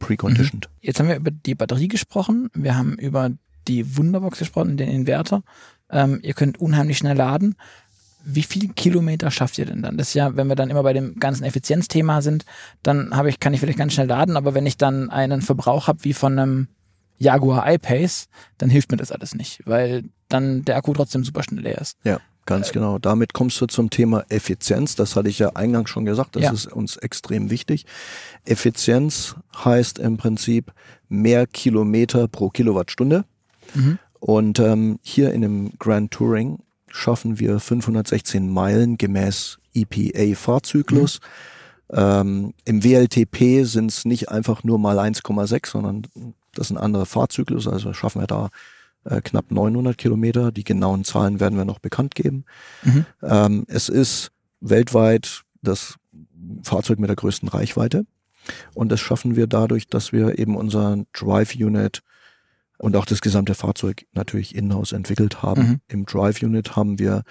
[0.00, 0.68] preconditioned.
[0.80, 3.30] Jetzt haben wir über die Batterie gesprochen, wir haben über
[3.68, 5.42] die Wunderbox gesprochen, den Inverter.
[5.88, 7.54] Ähm, ihr könnt unheimlich schnell laden.
[8.24, 9.96] Wie viel Kilometer schafft ihr denn dann?
[9.96, 12.44] Das ist ja, wenn wir dann immer bei dem ganzen Effizienzthema sind,
[12.82, 15.86] dann habe ich, kann ich vielleicht ganz schnell laden, aber wenn ich dann einen Verbrauch
[15.86, 16.68] habe wie von einem
[17.18, 18.28] Jaguar I-Pace,
[18.58, 21.96] dann hilft mir das alles nicht, weil dann der Akku trotzdem super schnell leer ist.
[22.02, 22.98] Ja, ganz genau.
[22.98, 24.96] Damit kommst du zum Thema Effizienz.
[24.96, 26.36] Das hatte ich ja eingangs schon gesagt.
[26.36, 26.52] Das Ja.
[26.52, 27.86] ist uns extrem wichtig.
[28.44, 30.72] Effizienz heißt im Prinzip
[31.08, 33.24] mehr Kilometer pro Kilowattstunde.
[33.74, 33.98] Mhm.
[34.18, 41.20] Und ähm, hier in dem Grand Touring schaffen wir 516 Meilen gemäß EPA-Fahrzyklus.
[41.92, 46.02] Ähm, Im WLTP sind es nicht einfach nur mal 1,6, sondern
[46.54, 47.66] das ist ein anderer Fahrzyklus.
[47.66, 48.50] Also schaffen wir da
[49.04, 50.52] äh, knapp 900 Kilometer.
[50.52, 52.44] Die genauen Zahlen werden wir noch bekannt geben.
[52.82, 53.06] Mhm.
[53.22, 54.30] Ähm, es ist
[54.60, 55.96] weltweit das
[56.62, 58.06] Fahrzeug mit der größten Reichweite.
[58.74, 62.02] Und das schaffen wir dadurch, dass wir eben unser Drive Unit
[62.78, 65.62] und auch das gesamte Fahrzeug natürlich in-house entwickelt haben.
[65.62, 65.80] Mhm.
[65.88, 67.24] Im Drive Unit haben wir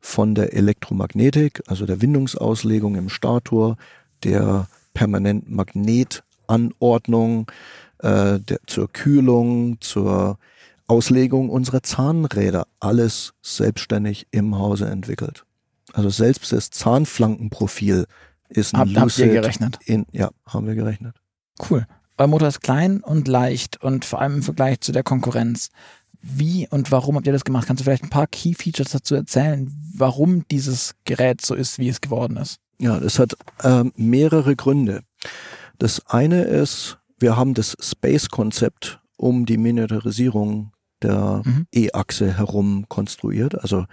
[0.00, 3.76] von der Elektromagnetik, also der Windungsauslegung im Stator,
[4.24, 7.50] der permanent Magnetanordnung,
[7.98, 10.38] äh, der, zur Kühlung, zur
[10.90, 15.44] Auslegung unserer Zahnräder, alles selbstständig im Hause entwickelt.
[15.92, 18.06] Also selbst das Zahnflankenprofil
[18.48, 19.78] ist ein Habt, habt ihr Lucid gerechnet?
[19.84, 21.14] in, ja, haben wir gerechnet.
[21.70, 21.86] Cool.
[22.18, 25.70] Euer Motor ist klein und leicht und vor allem im Vergleich zu der Konkurrenz.
[26.20, 27.68] Wie und warum habt ihr das gemacht?
[27.68, 31.88] Kannst du vielleicht ein paar Key Features dazu erzählen, warum dieses Gerät so ist, wie
[31.88, 32.58] es geworden ist?
[32.80, 35.02] Ja, das hat ähm, mehrere Gründe.
[35.78, 40.72] Das eine ist, wir haben das Space-Konzept um die Miniaturisierung
[41.02, 41.66] der Mhm.
[41.72, 43.60] E-Achse herum konstruiert.
[43.60, 43.86] Also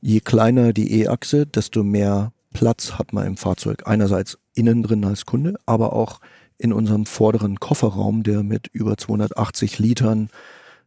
[0.00, 3.82] je kleiner die E-Achse, desto mehr Platz hat man im Fahrzeug.
[3.86, 6.20] Einerseits innen drin als Kunde, aber auch
[6.56, 10.28] in unserem vorderen Kofferraum, der mit über 280 Litern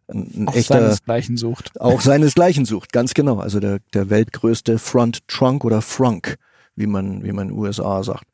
[0.08, 1.80] ein, Auch echter seinesgleichen sucht.
[1.80, 3.40] auch seinesgleichen sucht, ganz genau.
[3.40, 6.36] Also der, der weltgrößte Front Trunk oder Frunk,
[6.76, 8.26] wie man, wie man in den USA sagt.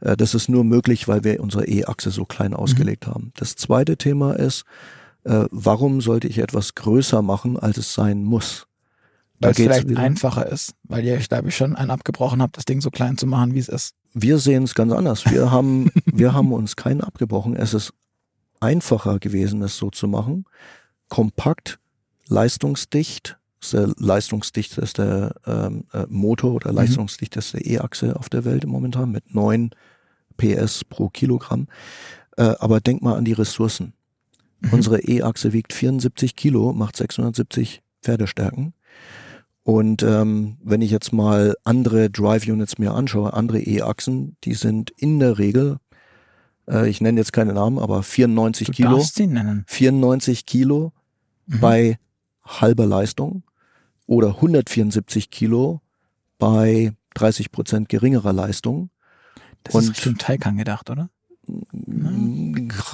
[0.00, 3.32] Äh, Das ist nur möglich, weil wir unsere E-Achse so klein ausgelegt haben.
[3.36, 4.64] Das zweite Thema ist,
[5.24, 8.66] äh, warum sollte ich etwas größer machen, als es sein muss?
[9.40, 12.64] Weil es vielleicht wieder- einfacher ist, weil ihr, glaube ich, schon einen abgebrochen habt, das
[12.64, 13.94] Ding so klein zu machen, wie es ist.
[14.14, 15.24] Wir sehen es ganz anders.
[15.30, 17.56] Wir haben, wir haben uns keinen abgebrochen.
[17.56, 17.92] Es ist
[18.60, 20.44] einfacher gewesen, es so zu machen.
[21.08, 21.78] Kompakt,
[22.28, 29.70] leistungsdicht, ist der ähm, äh, Motor oder leistungsdichteste E-Achse auf der Welt momentan mit 9
[30.36, 31.68] PS pro Kilogramm.
[32.36, 33.92] Äh, aber denk mal an die Ressourcen.
[34.70, 38.74] Unsere E-Achse wiegt 74 Kilo, macht 670 Pferdestärken.
[39.64, 44.90] Und ähm, wenn ich jetzt mal andere Drive Units mir anschaue, andere E-Achsen, die sind
[44.96, 45.78] in der Regel,
[46.68, 49.64] äh, ich nenne jetzt keine Namen, aber 94 Du Kilo, ihn nennen.
[49.68, 50.92] 94 Kilo
[51.46, 51.60] Mhm.
[51.60, 51.98] bei
[52.44, 53.42] halber Leistung
[54.06, 55.80] oder 174 Kilo
[56.38, 58.90] bei 30 Prozent geringerer Leistung.
[59.64, 61.08] Das und- ist Richtung Taycan gedacht, oder?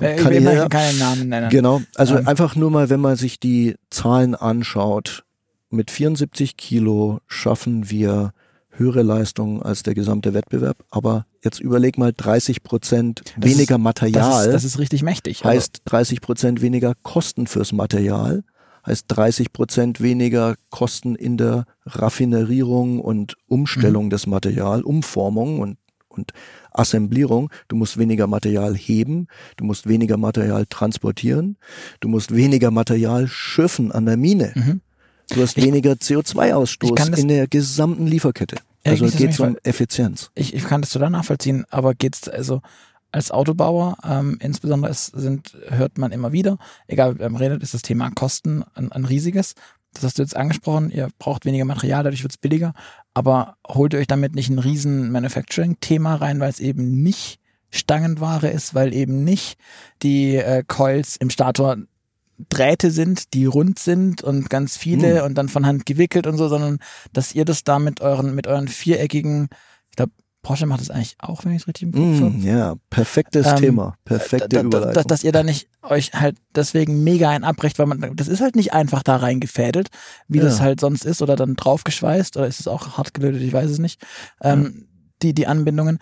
[0.01, 1.51] Äh, ich wir möchten keinen Namen nennen.
[1.51, 2.27] Genau, also Ähm.
[2.29, 5.25] einfach nur mal, wenn man sich die Zahlen anschaut,
[5.71, 8.33] mit 74 Kilo schaffen wir
[8.71, 13.83] höhere Leistungen als der gesamte Wettbewerb, aber jetzt überleg mal 30 Prozent Das weniger Das
[13.83, 15.43] Material, ist, das ist richtig mächtig.
[15.45, 18.45] Heißt 30 Prozent weniger Kosten fürs Material,
[18.87, 21.65] heißt 30 Prozent weniger Kosten in der
[22.19, 24.11] Raffinerierung und Umstellung Mhm.
[24.11, 25.77] des Material, Umformung und,
[26.09, 26.33] und
[26.79, 27.51] Assemblierung.
[27.69, 31.57] Du musst weniger Material heben, du musst weniger Material transportieren,
[32.01, 34.53] du musst weniger Material schiffen an der Mine.
[34.55, 34.81] Mhm.
[35.31, 38.57] Du hast Ich- weniger ich CO2-Ausstoß kann das- in der gesamten Lieferkette.
[38.87, 40.31] Ja, Also es geht das- um Effizienz.
[40.35, 42.63] ich, ich kann das total nachvollziehen, aber geht's also
[43.11, 47.73] als Autobauer, ähm, insbesondere es sind, hört man immer wieder, egal wer man redet, ist
[47.75, 49.55] das Thema Kosten ein, ein riesiges.
[49.99, 52.73] Das hast du jetzt angesprochen, ihr braucht weniger Material, dadurch wird's billiger,
[53.15, 57.41] aber holt ihr euch damit nicht ein riesen Manufacturing-Thema rein, weil es eben nicht
[57.71, 59.59] Stangenware ist, weil eben nicht
[60.03, 61.77] die äh, Coils im Stator
[62.49, 65.27] Drähte sind, die rund sind und ganz viele Hm.
[65.27, 66.79] und dann von Hand gewickelt und so, sondern
[67.13, 69.49] dass ihr das da mit euren, mit euren viereckigen,
[69.91, 70.13] ich glaube,
[70.43, 72.31] Porsche macht das eigentlich auch, wenn ich es richtig im Kopf habe.
[72.31, 75.09] Mm, ja, perfektes Ähm, Thema, perfekte Da- da- da- Überleitung.
[75.09, 78.55] Dass ihr da nicht euch halt deswegen mega ein abbrecht, weil man, das ist halt
[78.57, 79.89] nicht einfach da reingefädelt,
[80.29, 80.65] wie das Ja.
[80.65, 83.79] halt sonst ist oder dann draufgeschweißt oder ist es auch hart gelötet, ich weiß es
[83.79, 84.01] nicht.
[84.41, 84.87] Ähm,
[85.23, 85.99] die, die Anbindungen.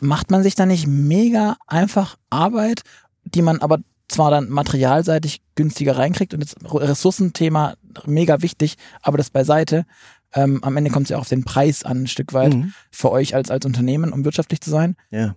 [0.00, 2.82] Macht man sich da nicht mega einfach Arbeit,
[3.24, 3.78] die man aber
[4.08, 7.74] zwar dann materialseitig günstiger reinkriegt und jetzt Ressourcenthema
[8.06, 9.84] mega wichtig, aber das beiseite.
[10.34, 12.72] Ähm, am Ende kommt es ja auch auf den Preis an, ein Stück weit Mhm.
[12.90, 14.96] für euch als, als Unternehmen, um wirtschaftlich zu sein.
[15.10, 15.36] Ja.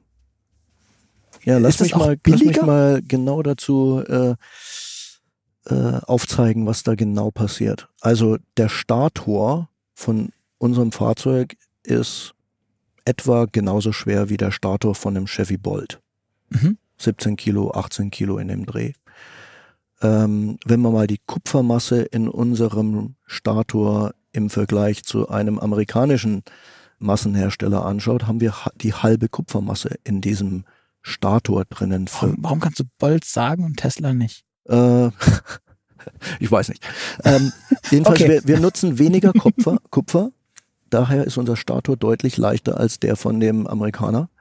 [1.43, 4.35] Ja, lass mich, mal, lass mich mal genau dazu äh,
[5.65, 7.87] äh, aufzeigen, was da genau passiert.
[7.99, 10.29] Also der Stator von
[10.59, 12.33] unserem Fahrzeug ist
[13.05, 15.99] etwa genauso schwer wie der Stator von einem Chevy Bolt.
[16.49, 16.77] Mhm.
[16.99, 18.93] 17 Kilo, 18 Kilo in dem Dreh.
[20.03, 26.43] Ähm, wenn man mal die Kupfermasse in unserem Stator im Vergleich zu einem amerikanischen
[26.99, 30.65] Massenhersteller anschaut, haben wir die halbe Kupfermasse in diesem
[31.01, 32.07] Stator drinnen.
[32.19, 34.43] Warum, warum kannst du Bolt sagen und Tesla nicht?
[34.69, 35.07] äh,
[36.39, 36.83] ich weiß nicht.
[37.23, 37.51] Ähm,
[37.89, 38.29] jedenfalls, Okay.
[38.29, 40.31] wir, wir nutzen weniger Kupfer, Kupfer.
[40.89, 44.29] Daher ist unser Stator deutlich leichter als der von dem Amerikaner.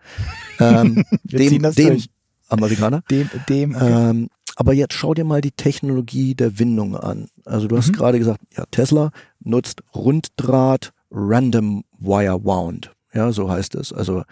[0.62, 2.10] Ähm, dem, dem durch.
[2.48, 3.00] Amerikaner.
[3.10, 4.10] Dem, dem, okay.
[4.10, 7.28] Ähm, aber jetzt schau dir mal die Technologie der Windung an.
[7.46, 7.92] Also du hast Mhm.
[7.92, 9.10] gerade gesagt, ja, Tesla
[9.40, 12.92] nutzt Runddraht Random Wire Wound.
[13.12, 13.92] Ja, so heißt es.
[13.92, 14.22] Also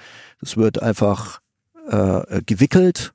[0.40, 1.40] es wird einfach
[1.90, 3.12] äh, gewickelt.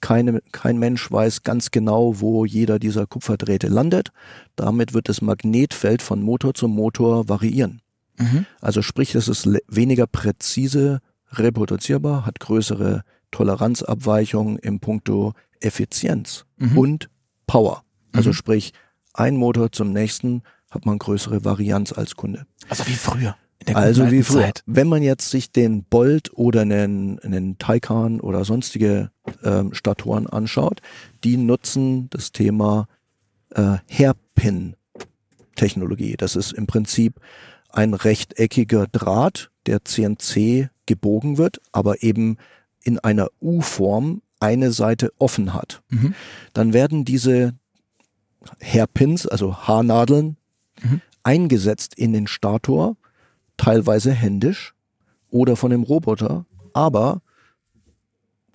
[0.00, 4.10] Keine, kein Mensch weiß ganz genau, wo jeder dieser Kupferdrähte landet.
[4.56, 7.82] Damit wird das Magnetfeld von Motor zu Motor variieren.
[8.18, 8.46] Mhm.
[8.60, 16.78] Also sprich, es ist weniger präzise reproduzierbar, hat größere Toleranzabweichungen im Puncto Effizienz Mhm.
[16.78, 17.10] und
[17.46, 17.84] Power.
[18.12, 18.34] Also Mhm.
[18.34, 18.72] sprich,
[19.14, 22.46] ein Motor zum nächsten hat man größere Varianz als Kunde.
[22.68, 23.36] Also wie früher.
[23.74, 24.42] Also wie früher.
[24.42, 24.64] Zeit.
[24.66, 29.12] Wenn man jetzt sich den Bolt oder einen, einen Taycan oder sonstige
[29.44, 30.82] ähm, Statoren anschaut,
[31.22, 32.88] die nutzen das Thema
[33.50, 36.16] äh, Hairpin-Technologie.
[36.16, 37.20] Das ist im Prinzip
[37.68, 42.38] ein rechteckiger Draht, der CNC gebogen wird, aber eben
[42.82, 45.82] in einer U-Form eine Seite offen hat.
[45.88, 46.16] Mhm.
[46.52, 47.54] Dann werden diese
[48.60, 50.36] Hairpins, also Haarnadeln,
[50.82, 51.00] Mhm.
[51.22, 52.96] eingesetzt in den Stator,
[53.56, 54.74] teilweise händisch
[55.30, 57.22] oder von dem Roboter, aber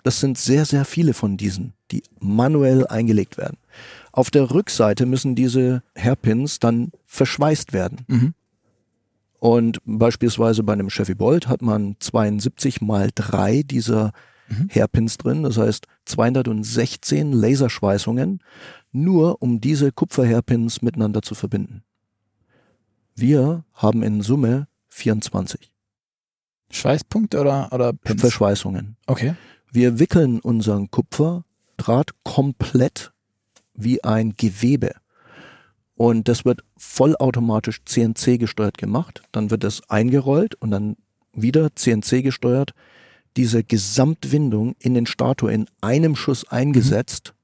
[0.02, 3.58] das sind sehr, sehr viele von diesen, die manuell eingelegt werden.
[4.12, 8.04] Auf der Rückseite müssen diese Hairpins dann verschweißt werden.
[8.08, 8.34] Mhm.
[9.40, 14.12] Und beispielsweise bei einem Chevy Bolt hat man 72 mal drei dieser
[14.48, 14.68] Mhm.
[14.70, 18.40] Hairpins drin, das heißt 216 Laserschweißungen,
[18.92, 21.82] nur um diese Kupferhairpins miteinander zu verbinden.
[23.18, 25.72] Wir haben in Summe 24
[26.70, 28.20] Schweißpunkte oder, oder Pins?
[28.20, 28.96] Verschweißungen.
[29.06, 29.34] Okay.
[29.72, 33.12] Wir wickeln unseren Kupferdraht komplett
[33.74, 34.94] wie ein Gewebe.
[35.96, 39.22] Und das wird vollautomatisch CNC gesteuert gemacht.
[39.32, 40.96] Dann wird es eingerollt und dann
[41.32, 42.72] wieder CNC gesteuert.
[43.36, 47.34] Diese Gesamtwindung in den Stator in einem Schuss eingesetzt.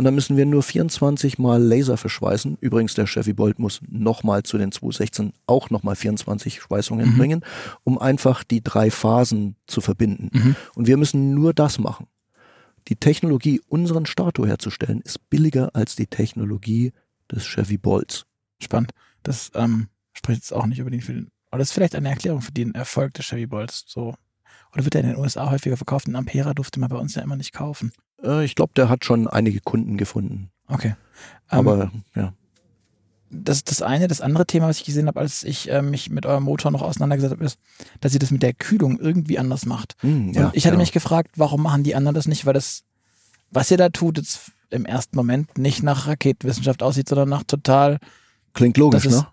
[0.00, 2.56] Und dann müssen wir nur 24 mal Laser verschweißen.
[2.62, 7.18] Übrigens, der Chevy Bolt muss nochmal zu den 216 auch nochmal 24 Schweißungen Mhm.
[7.18, 7.44] bringen,
[7.84, 10.30] um einfach die drei Phasen zu verbinden.
[10.32, 10.56] Mhm.
[10.74, 12.06] Und wir müssen nur das machen.
[12.88, 16.94] Die Technologie, unseren Stator herzustellen, ist billiger als die Technologie
[17.30, 18.24] des Chevy Bolts.
[18.58, 18.92] Spannend.
[19.22, 21.28] Das ähm, spricht jetzt auch nicht unbedingt für den.
[21.50, 23.84] Aber das ist vielleicht eine Erklärung für den Erfolg des Chevy Bolts.
[23.86, 24.14] So.
[24.72, 26.08] Oder wird er in den USA häufiger verkauft?
[26.08, 27.92] Ein Ampera durfte man bei uns ja immer nicht kaufen.
[28.24, 30.50] Äh, ich glaube, der hat schon einige Kunden gefunden.
[30.68, 30.94] Okay.
[31.50, 32.32] Ähm, Aber ja.
[33.30, 34.08] das ist das eine.
[34.08, 36.82] Das andere Thema, was ich gesehen habe, als ich äh, mich mit eurem Motor noch
[36.82, 37.58] auseinandergesetzt habe, ist,
[38.00, 39.96] dass ihr das mit der Kühlung irgendwie anders macht.
[40.02, 40.80] Und ja, ich hatte ja.
[40.80, 42.46] mich gefragt, warum machen die anderen das nicht?
[42.46, 42.84] Weil das,
[43.50, 47.98] was ihr da tut, jetzt im ersten Moment nicht nach Raketenwissenschaft aussieht, sondern nach total,
[48.54, 49.26] Klingt logisch, das ist- ne?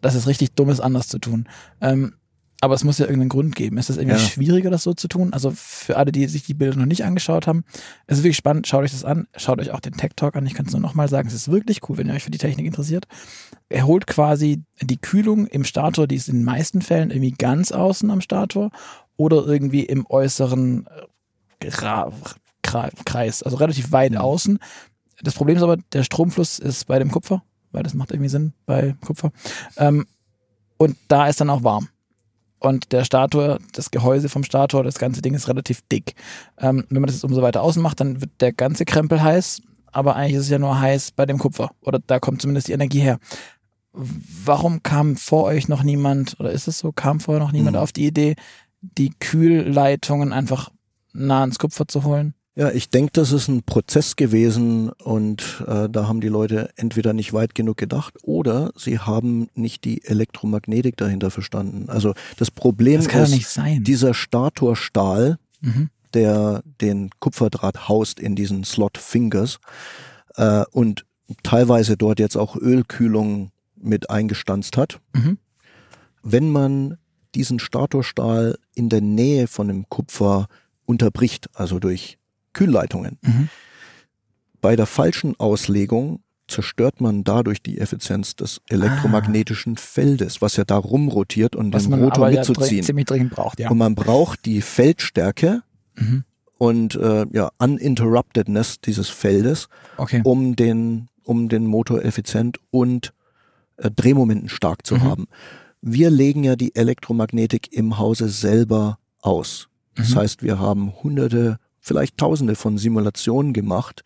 [0.00, 1.48] dass es richtig dumm ist, anders zu tun.
[1.80, 2.14] Ähm,
[2.60, 3.76] aber es muss ja irgendeinen Grund geben.
[3.78, 4.22] Ist es irgendwie Ja.
[4.26, 5.32] schwieriger, das so zu tun?
[5.32, 7.64] Also für alle, die sich die Bilder noch nicht angeschaut haben,
[8.06, 8.66] es ist wirklich spannend.
[8.66, 9.26] Schaut euch das an.
[9.36, 10.46] Schaut euch auch den Tech Talk an.
[10.46, 11.28] Ich kann es nur nochmal sagen.
[11.28, 13.06] Es ist wirklich cool, wenn ihr euch für die Technik interessiert.
[13.68, 17.70] Er holt quasi die Kühlung im Stator, die ist in den meisten Fällen irgendwie ganz
[17.72, 18.70] außen am Stator
[19.16, 20.86] oder irgendwie im äußeren
[21.60, 22.12] äh, Gra
[22.62, 24.18] Kra Kreis, also relativ weit Mhm.
[24.18, 24.58] außen.
[25.22, 27.42] Das Problem ist aber, der Stromfluss ist bei dem Kupfer,
[27.72, 29.32] weil das macht irgendwie Sinn bei Kupfer.
[29.76, 30.06] Ähm,
[30.78, 31.88] und da ist dann auch warm.
[32.64, 36.14] Und der Stator, das Gehäuse vom Stator, das ganze Ding ist relativ dick.
[36.58, 39.60] Ähm, wenn man das jetzt umso weiter außen macht, dann wird der ganze Krempel heiß,
[39.92, 41.72] aber eigentlich ist es ja nur heiß bei dem Kupfer.
[41.82, 43.18] Oder da kommt zumindest die Energie her.
[43.92, 47.82] Warum kam vor euch noch niemand, oder ist es so, kam vorher noch niemand Mhm.
[47.82, 48.34] auf die Idee,
[48.80, 50.70] die Kühlleitungen einfach
[51.12, 52.32] nah ans Kupfer zu holen?
[52.56, 57.12] Ja, ich denke, das ist ein Prozess gewesen und äh, da haben die Leute entweder
[57.12, 61.88] nicht weit genug gedacht oder sie haben nicht die Elektromagnetik dahinter verstanden.
[61.88, 65.88] Also das Problem Das ist, dieser Statorstahl, Mhm.
[66.12, 69.58] der den Kupferdraht haust in diesen Slot Fingers
[70.36, 71.06] äh, und
[71.42, 75.00] teilweise dort jetzt auch Ölkühlung mit eingestanzt hat.
[75.14, 75.38] Mhm.
[76.22, 76.98] Wenn man
[77.34, 80.46] diesen Statorstahl in der Nähe von dem Kupfer
[80.84, 82.18] unterbricht, also durch
[82.54, 83.48] Kühlleitungen, Mhm.
[84.60, 90.76] bei der falschen Auslegung zerstört man dadurch die Effizienz des elektromagnetischen Feldes, was ja da
[90.76, 92.84] rumrotiert und Was den Rotor ja mitzuziehen.
[93.06, 93.70] dringend braucht, ja.
[93.70, 95.62] Und man braucht die Feldstärke
[95.96, 96.24] Mhm.
[96.58, 100.20] und äh, ja, Uninterruptedness dieses Feldes, Okay.
[100.24, 103.12] um den, um den Motor effizient und
[103.76, 105.02] äh, Drehmomenten stark zu Mhm.
[105.02, 105.26] haben.
[105.80, 109.68] Wir legen ja die Elektromagnetik im Hause selber aus.
[109.94, 110.16] Das Mhm.
[110.16, 114.04] heißt, wir haben hunderte, vielleicht tausende von Simulationen gemacht,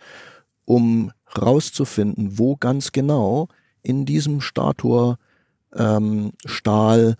[0.64, 3.48] um rauszufinden, wo ganz genau
[3.82, 5.18] in diesem Stator
[5.74, 7.16] ähm, Stahl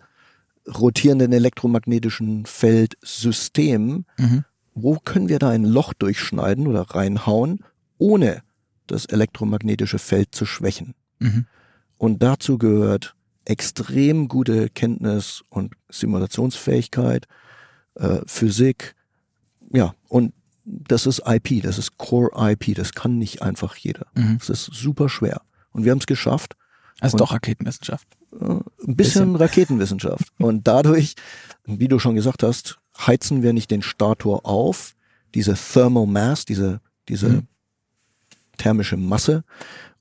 [0.67, 4.43] rotierenden elektromagnetischen Feldsystem Mhm.
[4.75, 7.63] wo können wir da ein Loch durchschneiden oder reinhauen,
[7.97, 8.43] ohne
[8.85, 10.93] das elektromagnetische Feld zu schwächen.
[11.19, 11.45] Mhm.
[11.97, 17.27] Und dazu gehört extrem gute Kenntnis und Simulationsfähigkeit,
[17.95, 18.95] äh, Physik,
[19.73, 20.33] ja, und
[20.71, 24.05] das ist IP, das ist Core IP, das kann nicht einfach jeder.
[24.15, 24.37] Mhm.
[24.37, 25.41] Das ist super schwer.
[25.71, 26.55] Und wir haben es geschafft.
[26.99, 28.07] Also doch Raketenwissenschaft.
[28.33, 29.35] Äh, Ein bisschen, Bisschen.
[29.35, 30.27] Raketenwissenschaft.
[30.37, 31.15] Und dadurch,
[31.65, 34.95] wie du schon gesagt hast, heizen wir nicht den Stator auf,
[35.33, 37.47] diese Thermal Mass, diese, diese Mhm.
[38.57, 39.43] thermische Masse.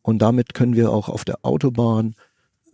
[0.03, 2.14] Und damit können wir auch auf der Autobahn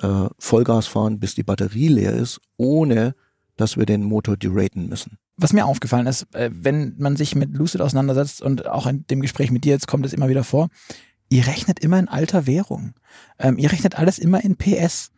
[0.01, 3.14] äh, Vollgas fahren, bis die Batterie leer ist, ohne
[3.57, 5.18] dass wir den Motor deraten müssen.
[5.37, 9.20] Was mir aufgefallen ist, äh, wenn man sich mit Lucid auseinandersetzt und auch in dem
[9.20, 10.68] Gespräch mit dir jetzt kommt es immer wieder vor,
[11.28, 12.95] ihr rechnet immer in alter Währung.
[13.39, 15.11] Ähm, ihr rechnet alles immer in PS.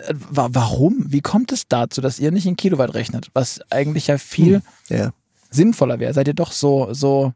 [0.00, 1.04] Äh, wa- Warum?
[1.12, 3.28] Wie kommt es dazu, dass ihr nicht in Kilowatt rechnet?
[3.34, 5.12] Was eigentlich ja viel Ja.
[5.50, 6.12] sinnvoller wäre.
[6.12, 7.32] Seid ihr doch so, so,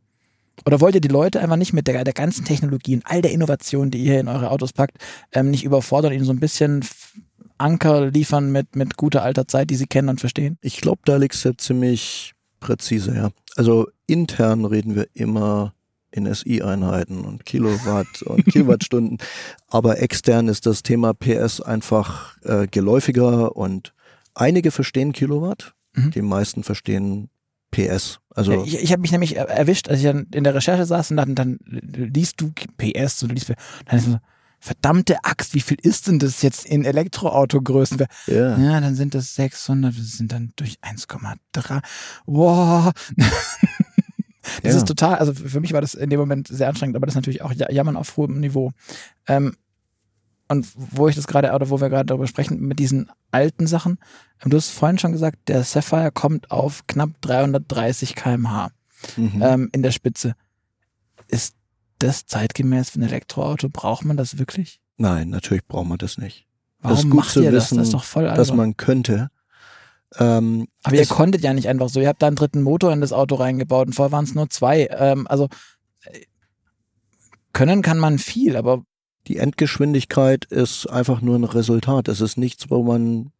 [0.66, 3.30] oder wollt ihr die Leute einfach nicht mit der, der ganzen Technologie und all der
[3.32, 4.98] Innovation, die ihr in eure Autos packt,
[5.32, 6.84] ähm, nicht überfordern, ihnen so ein bisschen
[7.60, 10.58] Anker liefern mit, mit guter alter Zeit, die sie kennen und verstehen?
[10.62, 13.30] Ich glaube, da liegst du ziemlich präzise, ja.
[13.56, 15.74] Also intern reden wir immer
[16.12, 19.18] in SI-Einheiten und Kilowatt und Kilowattstunden,
[19.68, 23.94] aber extern ist das Thema PS einfach äh, geläufiger und
[24.34, 26.12] einige verstehen Kilowatt, Mhm.
[26.12, 27.30] die meisten verstehen
[27.72, 28.20] PS.
[28.32, 31.10] Also ich ich habe mich nämlich er- erwischt, als ich dann in der Recherche saß
[31.10, 33.52] und dann, dann liest du PS und du liest,
[33.86, 34.18] dann ist so,
[34.60, 38.06] verdammte Axt, wie viel ist denn das jetzt in Elektroautogrößen?
[38.26, 38.58] ja.
[38.58, 41.80] Ja, dann sind das 600, das sind dann durch 1,3.
[42.26, 42.92] Wow.
[44.62, 44.78] Das Ja.
[44.78, 47.16] ist total, also für mich war das in dem Moment sehr anstrengend, aber das ist
[47.16, 48.72] natürlich auch Ja- Jammern auf hohem Niveau.
[49.28, 49.54] Ähm,
[50.48, 53.98] und wo ich das gerade, oder wo wir gerade darüber sprechen, mit diesen alten Sachen,
[54.42, 58.70] ähm, du hast vorhin schon gesagt, der Sapphire kommt auf knapp 330 km/h
[59.16, 59.42] Mhm.
[59.42, 60.34] ähm, in der Spitze.
[61.28, 61.54] Ist
[62.00, 63.68] das zeitgemäß für ein Elektroauto?
[63.68, 64.80] Braucht man das wirklich?
[64.96, 66.46] Nein, natürlich braucht man das nicht.
[66.80, 67.64] Warum ist gut macht zu ihr das?
[67.66, 69.30] wissen, Das ist doch voll Dass man könnte.
[70.18, 72.00] Ähm, Aber ihr konntet ja nicht einfach so.
[72.00, 74.50] Ihr habt da einen dritten Motor in das Auto reingebaut und vorher waren es nur
[74.50, 74.88] zwei.
[74.90, 75.48] Ähm, also
[76.02, 76.20] äh,
[77.52, 78.82] können kann man viel, aber
[79.28, 82.08] die Endgeschwindigkeit ist einfach nur ein Resultat.
[82.08, 83.30] Es ist nichts, wo man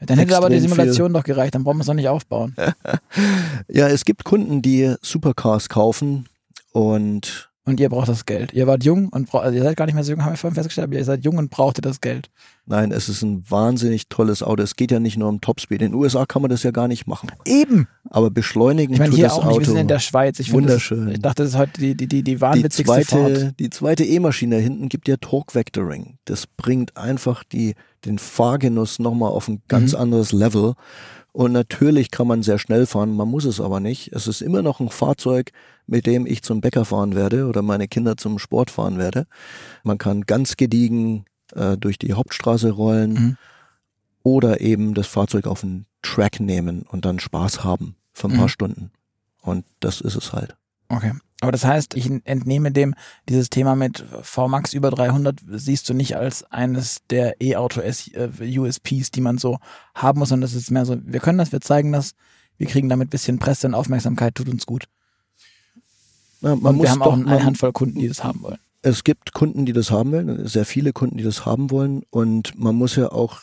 [0.00, 1.54] dann hätte aber die Simulation doch gereicht.
[1.54, 2.54] Dann brauchen wir es doch nicht aufbauen.
[3.68, 6.28] Ja, es gibt Kunden, die Supercars kaufen
[6.72, 8.52] und Und ihr braucht das Geld.
[8.52, 10.54] Ihr wart jung und also ihr seid gar nicht mehr so jung, haben wir vorhin
[10.54, 12.28] festgestellt, aber ihr seid jung und brauchtet das Geld.
[12.66, 14.62] nein, es ist ein wahnsinnig tolles Auto.
[14.62, 15.80] Es geht ja nicht nur um Topspeed.
[15.80, 17.30] In den USA kann man das ja gar nicht machen.
[17.46, 17.88] Eben.
[18.10, 19.52] Aber beschleunigen Ich meine, tut hier das auch nicht.
[19.52, 19.64] Wir Auto.
[19.70, 20.38] sind in der Schweiz.
[20.40, 21.08] Ich finde, das- Wunderschön.
[21.12, 23.06] Ich dachte, das ist heute die, die, die, die die wahnwitzigste Fahrt.
[23.06, 26.18] zweite, die zweite E-Maschine da hinten gibt ja Torque Vectoring.
[26.26, 29.98] Das bringt einfach die, den Fahrgenuss nochmal auf ein ganz Mhm.
[30.00, 30.74] anderes Level.
[31.32, 34.12] Und natürlich kann man sehr schnell fahren, man muss es aber nicht.
[34.12, 35.50] Es ist immer noch ein Fahrzeug,
[35.86, 39.26] mit dem ich zum Bäcker fahren werde oder meine Kinder zum Sport fahren werde.
[39.82, 41.24] Man kann ganz gediegen
[41.54, 43.36] äh, durch die Hauptstraße rollen Mhm.
[44.22, 48.38] oder eben das Fahrzeug auf den Track nehmen und dann Spaß haben für ein Mhm.
[48.38, 48.90] paar Stunden.
[49.42, 50.56] Und das ist es halt.
[50.88, 51.12] Okay.
[51.40, 52.94] Aber das heißt, ich entnehme dem,
[53.28, 59.36] dieses Thema mit VMAX über 300 siehst du nicht als eines der E-Auto-USPs, die man
[59.36, 59.58] so
[59.94, 62.14] haben muss, sondern das ist mehr so, wir können das, wir zeigen das,
[62.56, 64.84] wir kriegen damit ein bisschen Presse und Aufmerksamkeit, tut uns gut.
[66.44, 68.58] Ja, man und muss wir haben doch, auch eine Handvoll Kunden, die das haben wollen.
[68.82, 72.02] es gibt Kunden, die das haben wollen, sehr viele Kunden, die das haben wollen.
[72.10, 73.40] Und man muss ja auch.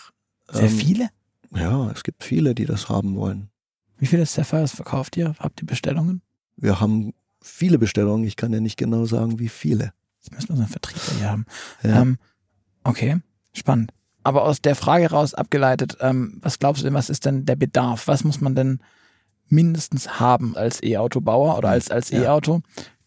[0.51, 1.09] Sehr ähm, viele?
[1.55, 3.49] Ja, es gibt viele, die das haben wollen.
[3.97, 5.33] Wie viele Sapphires verkauft ihr?
[5.39, 6.21] Habt ihr Bestellungen?
[6.57, 8.25] Wir haben viele Bestellungen.
[8.25, 9.93] Ich kann ja nicht genau sagen, wie viele.
[10.19, 11.45] Jetzt müssen wir so einen Vertriebler hier haben.
[11.83, 12.01] Ja.
[12.01, 12.17] Ähm,
[12.83, 13.17] okay,
[13.53, 13.91] spannend.
[14.23, 17.55] Aber aus der Frage raus abgeleitet, ähm, was glaubst du denn, was ist denn der
[17.55, 18.07] Bedarf?
[18.07, 18.79] Was muss man denn
[19.51, 22.23] mindestens haben als E-Autobauer oder als, als Ja.
[22.23, 22.61] E-Auto,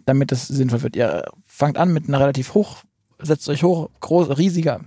[0.04, 0.96] damit es sinnvoll wird?
[0.96, 2.78] Ihr fangt an mit einer relativ hoch,
[3.20, 4.80] setzt euch hoch, groß, riesiger,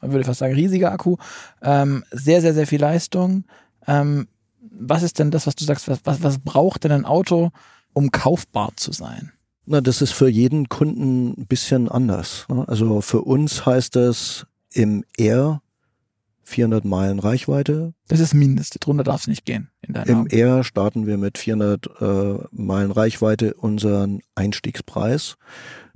[0.00, 1.16] man würde fast sagen riesiger Akku,
[1.62, 3.44] ähm, sehr, sehr, sehr viel Leistung.
[3.86, 4.28] Ähm,
[4.60, 7.50] was ist denn das, was du sagst, was, was, was braucht denn ein Auto,
[7.92, 9.32] um kaufbar zu sein?
[9.66, 12.46] Na, das ist für jeden Kunden ein bisschen anders.
[12.48, 12.64] ne?
[12.66, 15.60] Also für uns heißt das im R
[16.44, 17.94] 400 Meilen Reichweite.
[18.08, 20.30] Das ist das Mindeste, drunter darf es nicht gehen in Im Augen.
[20.30, 25.36] R starten wir mit 400 äh, Meilen Reichweite unseren Einstiegspreis.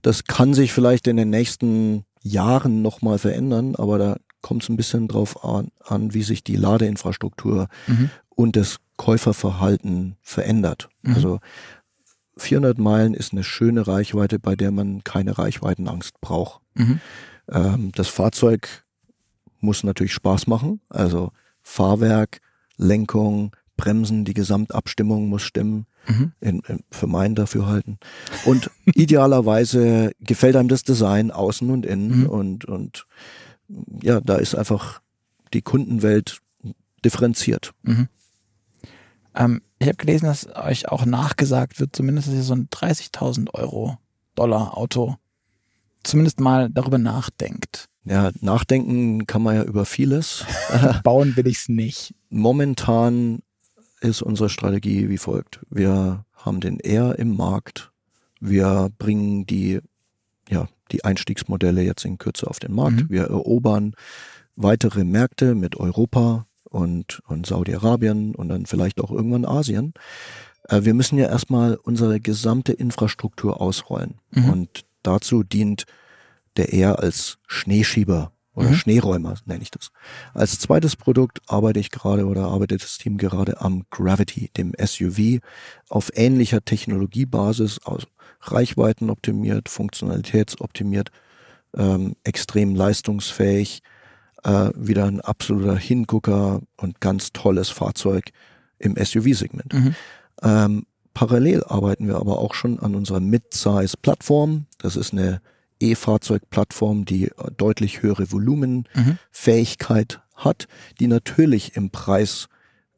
[0.02, 4.76] Das kann sich vielleicht in den nächsten Jahren nochmal verändern, aber da kommt es ein
[4.76, 8.10] bisschen drauf an, an, wie sich die Ladeinfrastruktur Mhm.
[8.28, 10.88] und das Käuferverhalten verändert.
[11.02, 11.14] Mhm.
[11.14, 11.40] Also
[12.38, 16.60] 400 Meilen ist eine schöne Reichweite, bei der man keine Reichweitenangst braucht.
[16.74, 17.00] Mhm.
[17.50, 18.84] Ähm, das Fahrzeug
[19.60, 20.80] muss natürlich Spaß machen.
[20.88, 21.32] Also
[21.62, 22.40] Fahrwerk,
[22.76, 25.86] Lenkung, Bremsen, die Gesamtabstimmung muss stimmen.
[26.08, 26.32] Mhm.
[26.40, 27.98] In, in, für mein Dafürhalten.
[28.44, 32.26] Und idealerweise gefällt einem das Design außen und innen Mhm.
[32.26, 33.06] und, und
[34.02, 35.00] ja, da ist einfach
[35.52, 36.40] die Kundenwelt
[37.04, 37.72] differenziert.
[37.82, 38.08] Mhm.
[39.34, 43.52] Ähm, ich habe gelesen, dass euch auch nachgesagt wird, zumindest, dass ihr so ein 30.000
[43.54, 43.98] Euro
[44.36, 45.16] Dollar Auto
[46.06, 47.88] zumindest mal darüber nachdenkt.
[48.04, 50.44] Ja, nachdenken kann man ja über vieles.
[51.04, 52.14] Bauen will ich es nicht.
[52.30, 53.40] Momentan
[54.00, 55.60] ist unsere Strategie wie folgt.
[55.70, 57.90] Wir haben den R im Markt.
[58.40, 59.80] Wir bringen die,
[60.48, 63.02] ja, die Einstiegsmodelle jetzt in Kürze auf den Markt.
[63.02, 63.10] Mhm.
[63.10, 63.94] Wir erobern
[64.54, 69.94] weitere Märkte mit Europa und, und Saudi-Arabien und dann vielleicht auch irgendwann Asien.
[70.68, 74.20] Äh, wir müssen ja erstmal unsere gesamte Infrastruktur ausrollen.
[74.30, 74.50] Mhm.
[74.50, 75.84] Und dazu dient
[76.56, 78.74] der R als Schneeschieber oder Mhm.
[78.74, 79.90] Schneeräumer, nenne ich das.
[80.32, 85.40] Als zweites Produkt arbeite ich gerade oder arbeitet das Team gerade am Gravity, dem SUV,
[85.90, 88.06] auf ähnlicher Technologiebasis, aus
[88.40, 91.10] Reichweiten optimiert, funktionalitätsoptimiert,
[91.76, 93.82] ähm, extrem leistungsfähig,
[94.44, 98.30] äh, wieder ein absoluter Hingucker und ganz tolles Fahrzeug
[98.78, 99.74] im SUV-Segment.
[99.74, 99.94] Mhm.
[100.42, 104.66] Ähm, parallel arbeiten wir aber auch schon an unserer Mid-Size-Plattform.
[104.86, 105.40] Das ist eine
[105.80, 110.44] E-Fahrzeug-Plattform, die deutlich höhere Volumenfähigkeit Mhm.
[110.44, 110.68] hat,
[111.00, 112.46] die natürlich im Preis,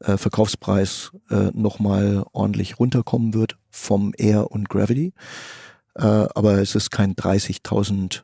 [0.01, 5.13] äh, Verkaufspreis äh, nochmal ordentlich runterkommen wird vom Air und Gravity.
[5.95, 8.23] Äh, aber es ist kein 30.000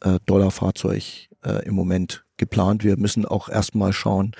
[0.00, 2.82] äh, Dollar Fahrzeug äh, im Moment geplant.
[2.84, 4.32] Wir müssen auch erstmal schauen,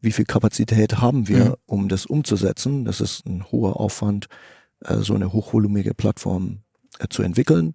[0.00, 1.54] wie viel Kapazität haben wir, Mhm.
[1.66, 2.84] um das umzusetzen.
[2.86, 4.26] Das ist ein hoher Aufwand,
[4.84, 6.60] äh, so eine hochvolumige Plattform
[6.98, 7.74] äh, zu entwickeln.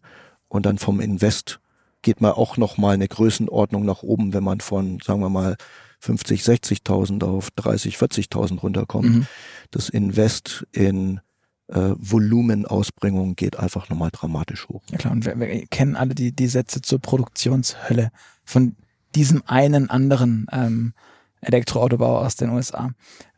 [0.51, 1.61] Und dann vom Invest
[2.01, 5.55] geht man auch nochmal eine Größenordnung nach oben, wenn man von, sagen wir mal,
[5.99, 9.09] 50, 60.000 auf 30, 40.000 runterkommt.
[9.09, 9.27] Mhm.
[9.69, 11.21] Das Invest in
[11.69, 14.81] äh, Volumenausbringung geht einfach nochmal dramatisch hoch.
[14.89, 18.11] Ja klar, und wir, wir kennen alle die, die Sätze zur Produktionshölle
[18.43, 18.75] von
[19.15, 20.93] diesem einen anderen ähm,
[21.39, 22.91] Elektroautobauer aus den USA.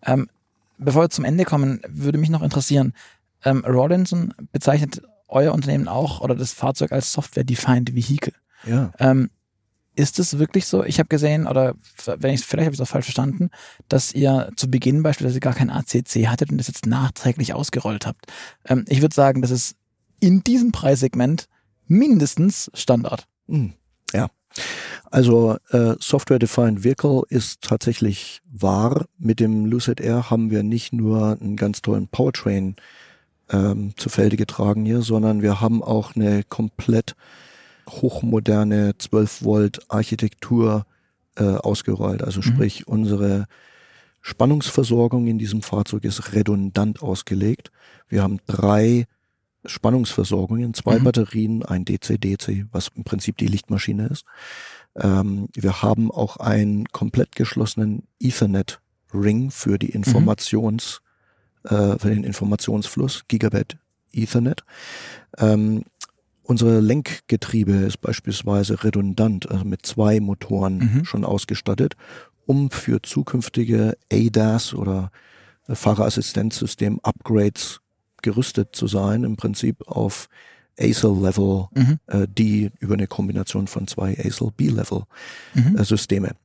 [0.03, 0.29] Ähm,
[0.79, 2.93] bevor wir zum Ende kommen, würde mich noch interessieren,
[3.45, 5.03] ähm, Rawlinson bezeichnet
[5.33, 8.33] euer Unternehmen auch oder das Fahrzeug als Software-Defined Vehicle.
[8.65, 8.91] Ja.
[8.99, 9.29] Ähm,
[9.95, 10.83] ist es wirklich so?
[10.83, 11.75] Ich habe gesehen, oder
[12.05, 13.49] wenn ich vielleicht habe ich es auch falsch verstanden,
[13.89, 18.25] dass ihr zu Beginn beispielsweise gar kein ACC hattet und das jetzt nachträglich ausgerollt habt.
[18.65, 19.75] Ähm, ich würde sagen, das ist
[20.19, 21.47] in diesem Preissegment
[21.87, 23.27] mindestens Standard.
[23.47, 23.73] Hm,
[24.13, 24.29] Ja.
[25.09, 29.05] Also äh, Software Defined Vehicle ist tatsächlich wahr.
[29.17, 32.75] Mit dem Lucid Air haben wir nicht nur einen ganz tollen Powertrain
[33.53, 37.15] ähm, zu Felde getragen hier, sondern wir haben auch eine komplett
[37.89, 40.85] hochmoderne 12 Volt Architektur
[41.35, 42.23] äh, ausgerollt.
[42.23, 42.43] Also Mhm.
[42.43, 43.45] sprich unsere
[44.21, 47.71] Spannungsversorgung in diesem Fahrzeug ist redundant ausgelegt.
[48.07, 49.05] Wir haben drei
[49.65, 51.03] Spannungsversorgungen, zwei Mhm.
[51.03, 54.25] Batterien, ein DC-DC, was im Prinzip die Lichtmaschine ist.
[54.95, 61.01] Ähm, wir haben auch einen komplett geschlossenen Ethernet-Ring für die Informations,
[61.65, 63.77] äh, für den Informationsfluss, Gigabit
[64.11, 64.63] Ethernet.
[65.37, 65.83] Ähm,
[66.43, 71.05] unsere Lenkgetriebe ist beispielsweise redundant, also mit zwei Motoren Mhm.
[71.05, 71.95] schon ausgestattet,
[72.45, 75.11] um für zukünftige ADAS oder
[75.69, 77.79] Fahrerassistenzsystem-Upgrades
[78.21, 80.27] gerüstet zu sein, im Prinzip auf
[80.79, 81.99] ASIL-Level, Mhm.
[82.07, 85.03] äh, die über eine Kombination von zwei ASIL-B-Level
[85.53, 85.77] Mhm.
[85.77, 86.35] äh.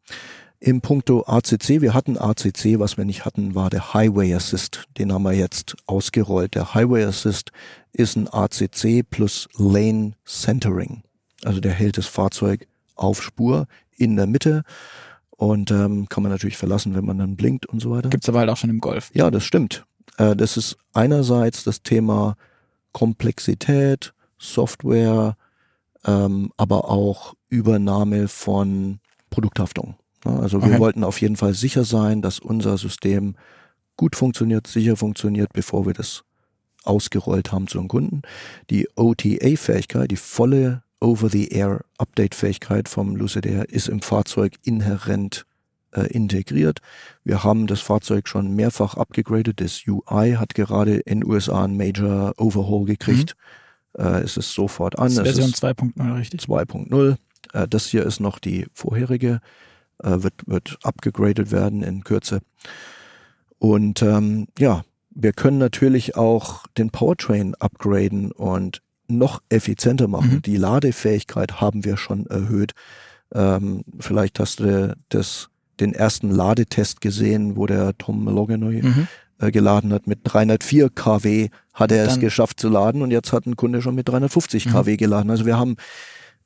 [0.60, 4.86] Im Punkto ACC, wir hatten ACC, was wir nicht hatten, war der Highway Assist.
[4.98, 6.56] Den haben wir jetzt ausgerollt.
[6.56, 7.52] Der Highway Assist
[7.92, 11.04] ist ein ACC plus Lane Centering.
[11.44, 14.64] Also der hält das Fahrzeug auf Spur in der Mitte
[15.30, 18.08] und ähm, kann man natürlich verlassen, wenn man dann blinkt und so weiter.
[18.08, 19.10] Gibt's aber halt auch schon im Golf.
[19.14, 19.84] Ja, das stimmt.
[20.16, 22.34] Äh, das ist einerseits das Thema
[22.90, 25.36] Komplexität, Software,
[26.04, 28.98] ähm, aber auch Übernahme von
[29.30, 29.94] Produkthaftung.
[30.28, 30.78] Ja, Also wir Okay.
[30.78, 33.34] wollten auf jeden Fall sicher sein, dass unser System
[33.96, 36.22] gut funktioniert, sicher funktioniert, bevor wir das
[36.84, 38.22] ausgerollt haben zu den Kunden.
[38.70, 45.44] Die OTA-Fähigkeit, die volle Over-the-Air-Update-Fähigkeit vom Lucid Air ist im Fahrzeug inhärent
[45.92, 46.80] äh, integriert.
[47.24, 49.60] Wir haben das Fahrzeug schon mehrfach abgegradet.
[49.60, 53.36] Das UI hat gerade in USA ein Major Overhaul gekriegt.
[53.96, 55.06] Äh, es ist sofort an.
[55.14, 56.40] Das ist Version ist 2.0, richtig?
[56.42, 57.16] 2.0.
[57.52, 59.40] Äh, das hier ist noch die vorherige,
[60.02, 62.40] äh, wird, wird abgegradet werden in Kürze.
[63.58, 70.34] Und ähm, ja, wir können natürlich auch den Powertrain upgraden und noch effizienter machen.
[70.34, 70.42] Mhm.
[70.42, 72.72] Die Ladefähigkeit haben wir schon erhöht.
[73.34, 75.48] Ähm, vielleicht hast du das,
[75.80, 79.08] den ersten Ladetest gesehen, wo der Tom Malogany Mhm.
[79.40, 80.06] äh, geladen hat.
[80.06, 83.82] Mit 304 kW hat er es Dann- geschafft zu laden und jetzt hat ein Kunde
[83.82, 84.70] schon mit 350 Mhm.
[84.70, 85.30] kW geladen.
[85.30, 85.76] Also wir haben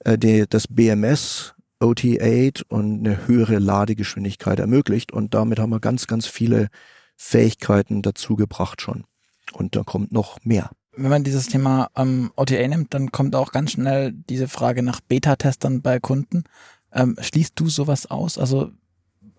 [0.05, 5.13] äh, die, das BMS OT8 und eine höhere Ladegeschwindigkeit ermöglicht.
[5.13, 6.69] Und damit haben wir ganz, ganz viele
[7.17, 9.05] Fähigkeiten dazu gebracht schon.
[9.53, 10.71] Und da kommt noch mehr.
[10.95, 15.01] Wenn man dieses Thema ähm, OTA nimmt, dann kommt auch ganz schnell diese Frage nach
[15.01, 16.45] Beta-Testern bei Kunden.
[16.93, 18.39] Ähm, schließt du sowas aus?
[18.39, 18.71] Also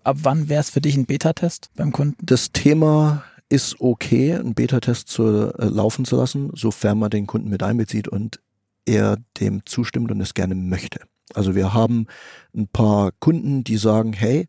[0.02, 2.16] ab wann wäre es für dich ein Beta-Test beim Kunden?
[2.26, 7.50] Das Thema ist okay, einen Beta-Test zu äh, laufen zu lassen, sofern man den Kunden
[7.50, 8.40] mit einbezieht und
[8.84, 11.00] er dem zustimmt und es gerne möchte.
[11.32, 12.06] Also wir haben
[12.54, 14.48] ein paar Kunden, die sagen, hey,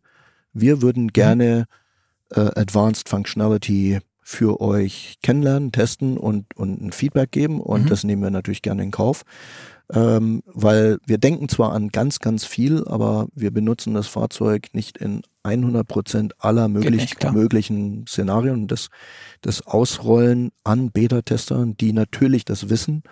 [0.52, 1.66] wir würden gerne
[2.30, 7.60] äh, Advanced Functionality für euch kennenlernen, testen und, und ein Feedback geben.
[7.60, 7.88] Und Mhm.
[7.88, 9.22] das nehmen wir natürlich gerne in Kauf.
[9.92, 14.98] Ähm, weil wir denken zwar an ganz, ganz viel, aber wir benutzen das Fahrzeug nicht
[14.98, 18.54] in 100 Prozent aller möglich, nicht, möglichen Szenarien.
[18.54, 18.88] Und das,
[19.42, 23.04] das Ausrollen an Beta-Testern, die natürlich das wissen,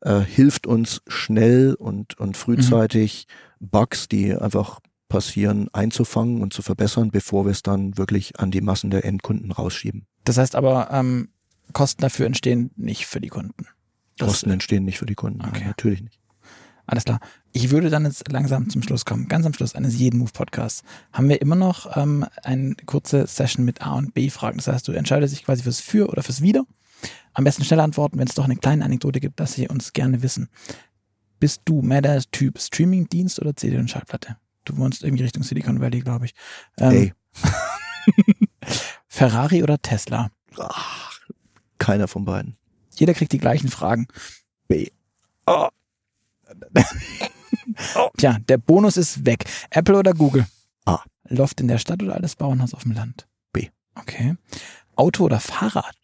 [0.00, 3.26] äh, hilft uns schnell und, und frühzeitig
[3.60, 8.60] Bugs, die einfach passieren, einzufangen und zu verbessern, bevor wir es dann wirklich an die
[8.60, 10.06] Massen der Endkunden rausschieben.
[10.24, 11.28] Das heißt aber, ähm,
[11.72, 13.66] Kosten dafür entstehen nicht für die Kunden.
[14.18, 15.40] Das- Kosten entstehen nicht für die Kunden.
[15.40, 15.60] Okay.
[15.60, 16.20] Nein, natürlich nicht.
[16.86, 17.20] Alles klar.
[17.52, 19.28] Ich würde dann jetzt langsam zum Schluss kommen.
[19.28, 20.82] Ganz am Schluss eines jeden Move-Podcasts
[21.12, 24.56] haben wir immer noch ähm, eine kurze Session mit A- und B-Fragen.
[24.56, 26.64] Das heißt, du entscheidest dich quasi fürs Für oder fürs Wider.
[27.38, 30.22] Am besten schnell antworten, wenn es doch eine kleine Anekdote gibt, dass sie uns gerne
[30.22, 30.48] wissen.
[31.38, 34.38] Bist du mehr der Typ Streaming-Dienst oder CD und Schallplatte?
[34.64, 36.34] Du wohnst irgendwie Richtung Silicon Valley, glaube ich.
[36.78, 37.12] Ähm,
[39.06, 40.32] Ferrari oder Tesla?
[40.58, 41.20] ach,
[41.78, 42.56] keiner von beiden.
[42.96, 44.08] Jeder kriegt die gleichen Fragen.
[44.66, 44.88] B.
[45.46, 45.68] Oh.
[48.16, 49.44] Tja, der Bonus ist weg.
[49.70, 50.44] Apple oder Google?
[50.86, 51.04] A.
[51.28, 53.28] Loft in der Stadt oder altes Bauernhaus auf dem Land?
[53.52, 53.68] B.
[53.94, 54.34] Okay.
[54.96, 55.97] Auto oder Fahrrad?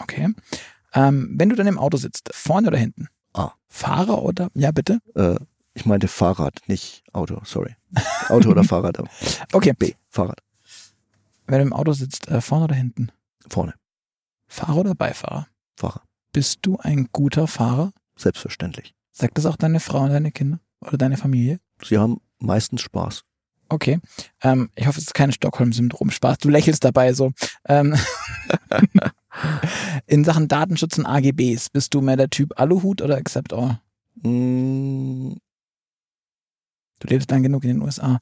[0.00, 0.34] Okay.
[0.92, 3.08] Ähm, wenn du dann im Auto sitzt, vorne oder hinten?
[3.32, 3.52] A.
[3.68, 4.98] Fahrer oder, ja bitte?
[5.14, 5.36] Äh,
[5.74, 7.76] ich meinte Fahrrad, nicht Auto, sorry.
[8.28, 8.98] Auto oder Fahrrad.
[8.98, 9.08] aber
[9.52, 9.72] Okay.
[9.78, 10.40] B, Fahrrad.
[11.46, 13.12] Wenn du im Auto sitzt, äh, vorne oder hinten?
[13.48, 13.74] Vorne,
[14.48, 15.46] Fahrer oder Beifahrer?
[15.76, 16.02] Fahrer.
[16.32, 17.92] Bist du ein guter Fahrer?
[18.16, 18.94] Selbstverständlich.
[19.12, 20.60] Sagt das auch deine Frau und deine Kinder?
[20.80, 21.60] Oder deine Familie?
[21.82, 23.22] Sie haben meistens Spaß.
[23.68, 24.00] Okay.
[24.42, 26.38] Ähm, ich hoffe, es ist kein Stockholm-Syndrom-Spaß.
[26.38, 27.32] Du lächelst dabei so.
[27.68, 27.96] Ähm,
[30.06, 33.80] in Sachen Datenschutz und AGBs, bist du mehr der Typ Aluhut oder Accept All?
[34.22, 35.34] Mm,
[36.98, 38.20] Du lebst lang genug in den USA.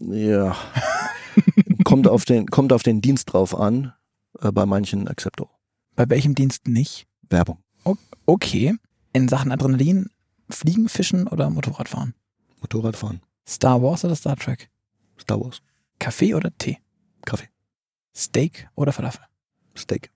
[0.00, 0.56] ja.
[1.84, 3.92] kommt, auf den, kommt auf den Dienst drauf an.
[4.40, 5.48] Äh, bei manchen Accepto.
[5.94, 7.06] Bei welchem Dienst nicht?
[7.30, 7.58] Werbung.
[8.26, 8.76] Okay.
[9.12, 10.10] In Sachen Adrenalin,
[10.50, 12.14] Fliegen, Fischen oder Motorradfahren?
[12.60, 13.20] Motorradfahren.
[13.46, 14.68] Star Wars oder Star Trek?
[15.18, 15.62] Star Wars.
[15.98, 16.78] Kaffee oder Tee?
[17.24, 17.48] Kaffee.
[18.14, 19.24] Steak oder Falafel?
[19.76, 20.10] Steak.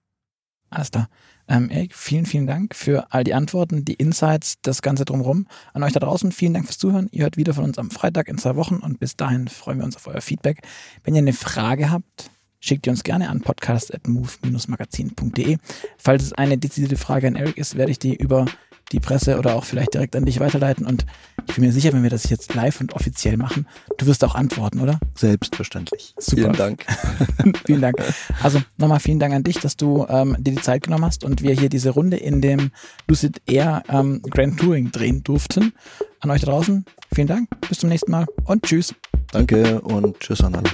[0.73, 1.09] Alles klar.
[1.49, 5.49] Ähm, Erik, vielen, vielen Dank für all die Antworten, die Insights, das Ganze drumherum.
[5.75, 7.09] An euch da draußen, vielen Dank fürs Zuhören.
[7.13, 9.85] Ihr hört wieder von uns am Freitag in zwei Wochen und bis dahin freuen wir
[9.85, 10.63] uns auf euer Feedback.
[11.05, 15.59] Wenn ihr eine Frage habt, schickt ihr uns gerne an podcast.move-magazin.de.
[15.99, 18.47] Falls es eine dezidierte Frage an Erik ist, werde ich die über
[18.93, 20.87] die Presse oder auch vielleicht direkt an dich weiterleiten.
[20.87, 21.07] Und
[21.49, 23.67] ich bin mir sicher, wenn wir das jetzt live und offiziell machen,
[23.99, 25.01] du wirst auch antworten, oder?
[25.15, 26.15] Selbstverständlich.
[26.19, 26.43] Super.
[26.43, 26.87] Vielen Dank.
[27.67, 27.97] vielen Dank.
[28.43, 31.43] Also nochmal vielen Dank an dich, dass du ähm, dir die Zeit genommen hast und
[31.43, 32.71] wir hier diese Runde in dem
[33.09, 35.73] Lucid Air ähm, Grand Touring drehen durften.
[36.21, 38.95] An euch da draußen, vielen Dank, bis zum nächsten Mal und tschüss.
[39.33, 40.71] Danke und tschüss an alle.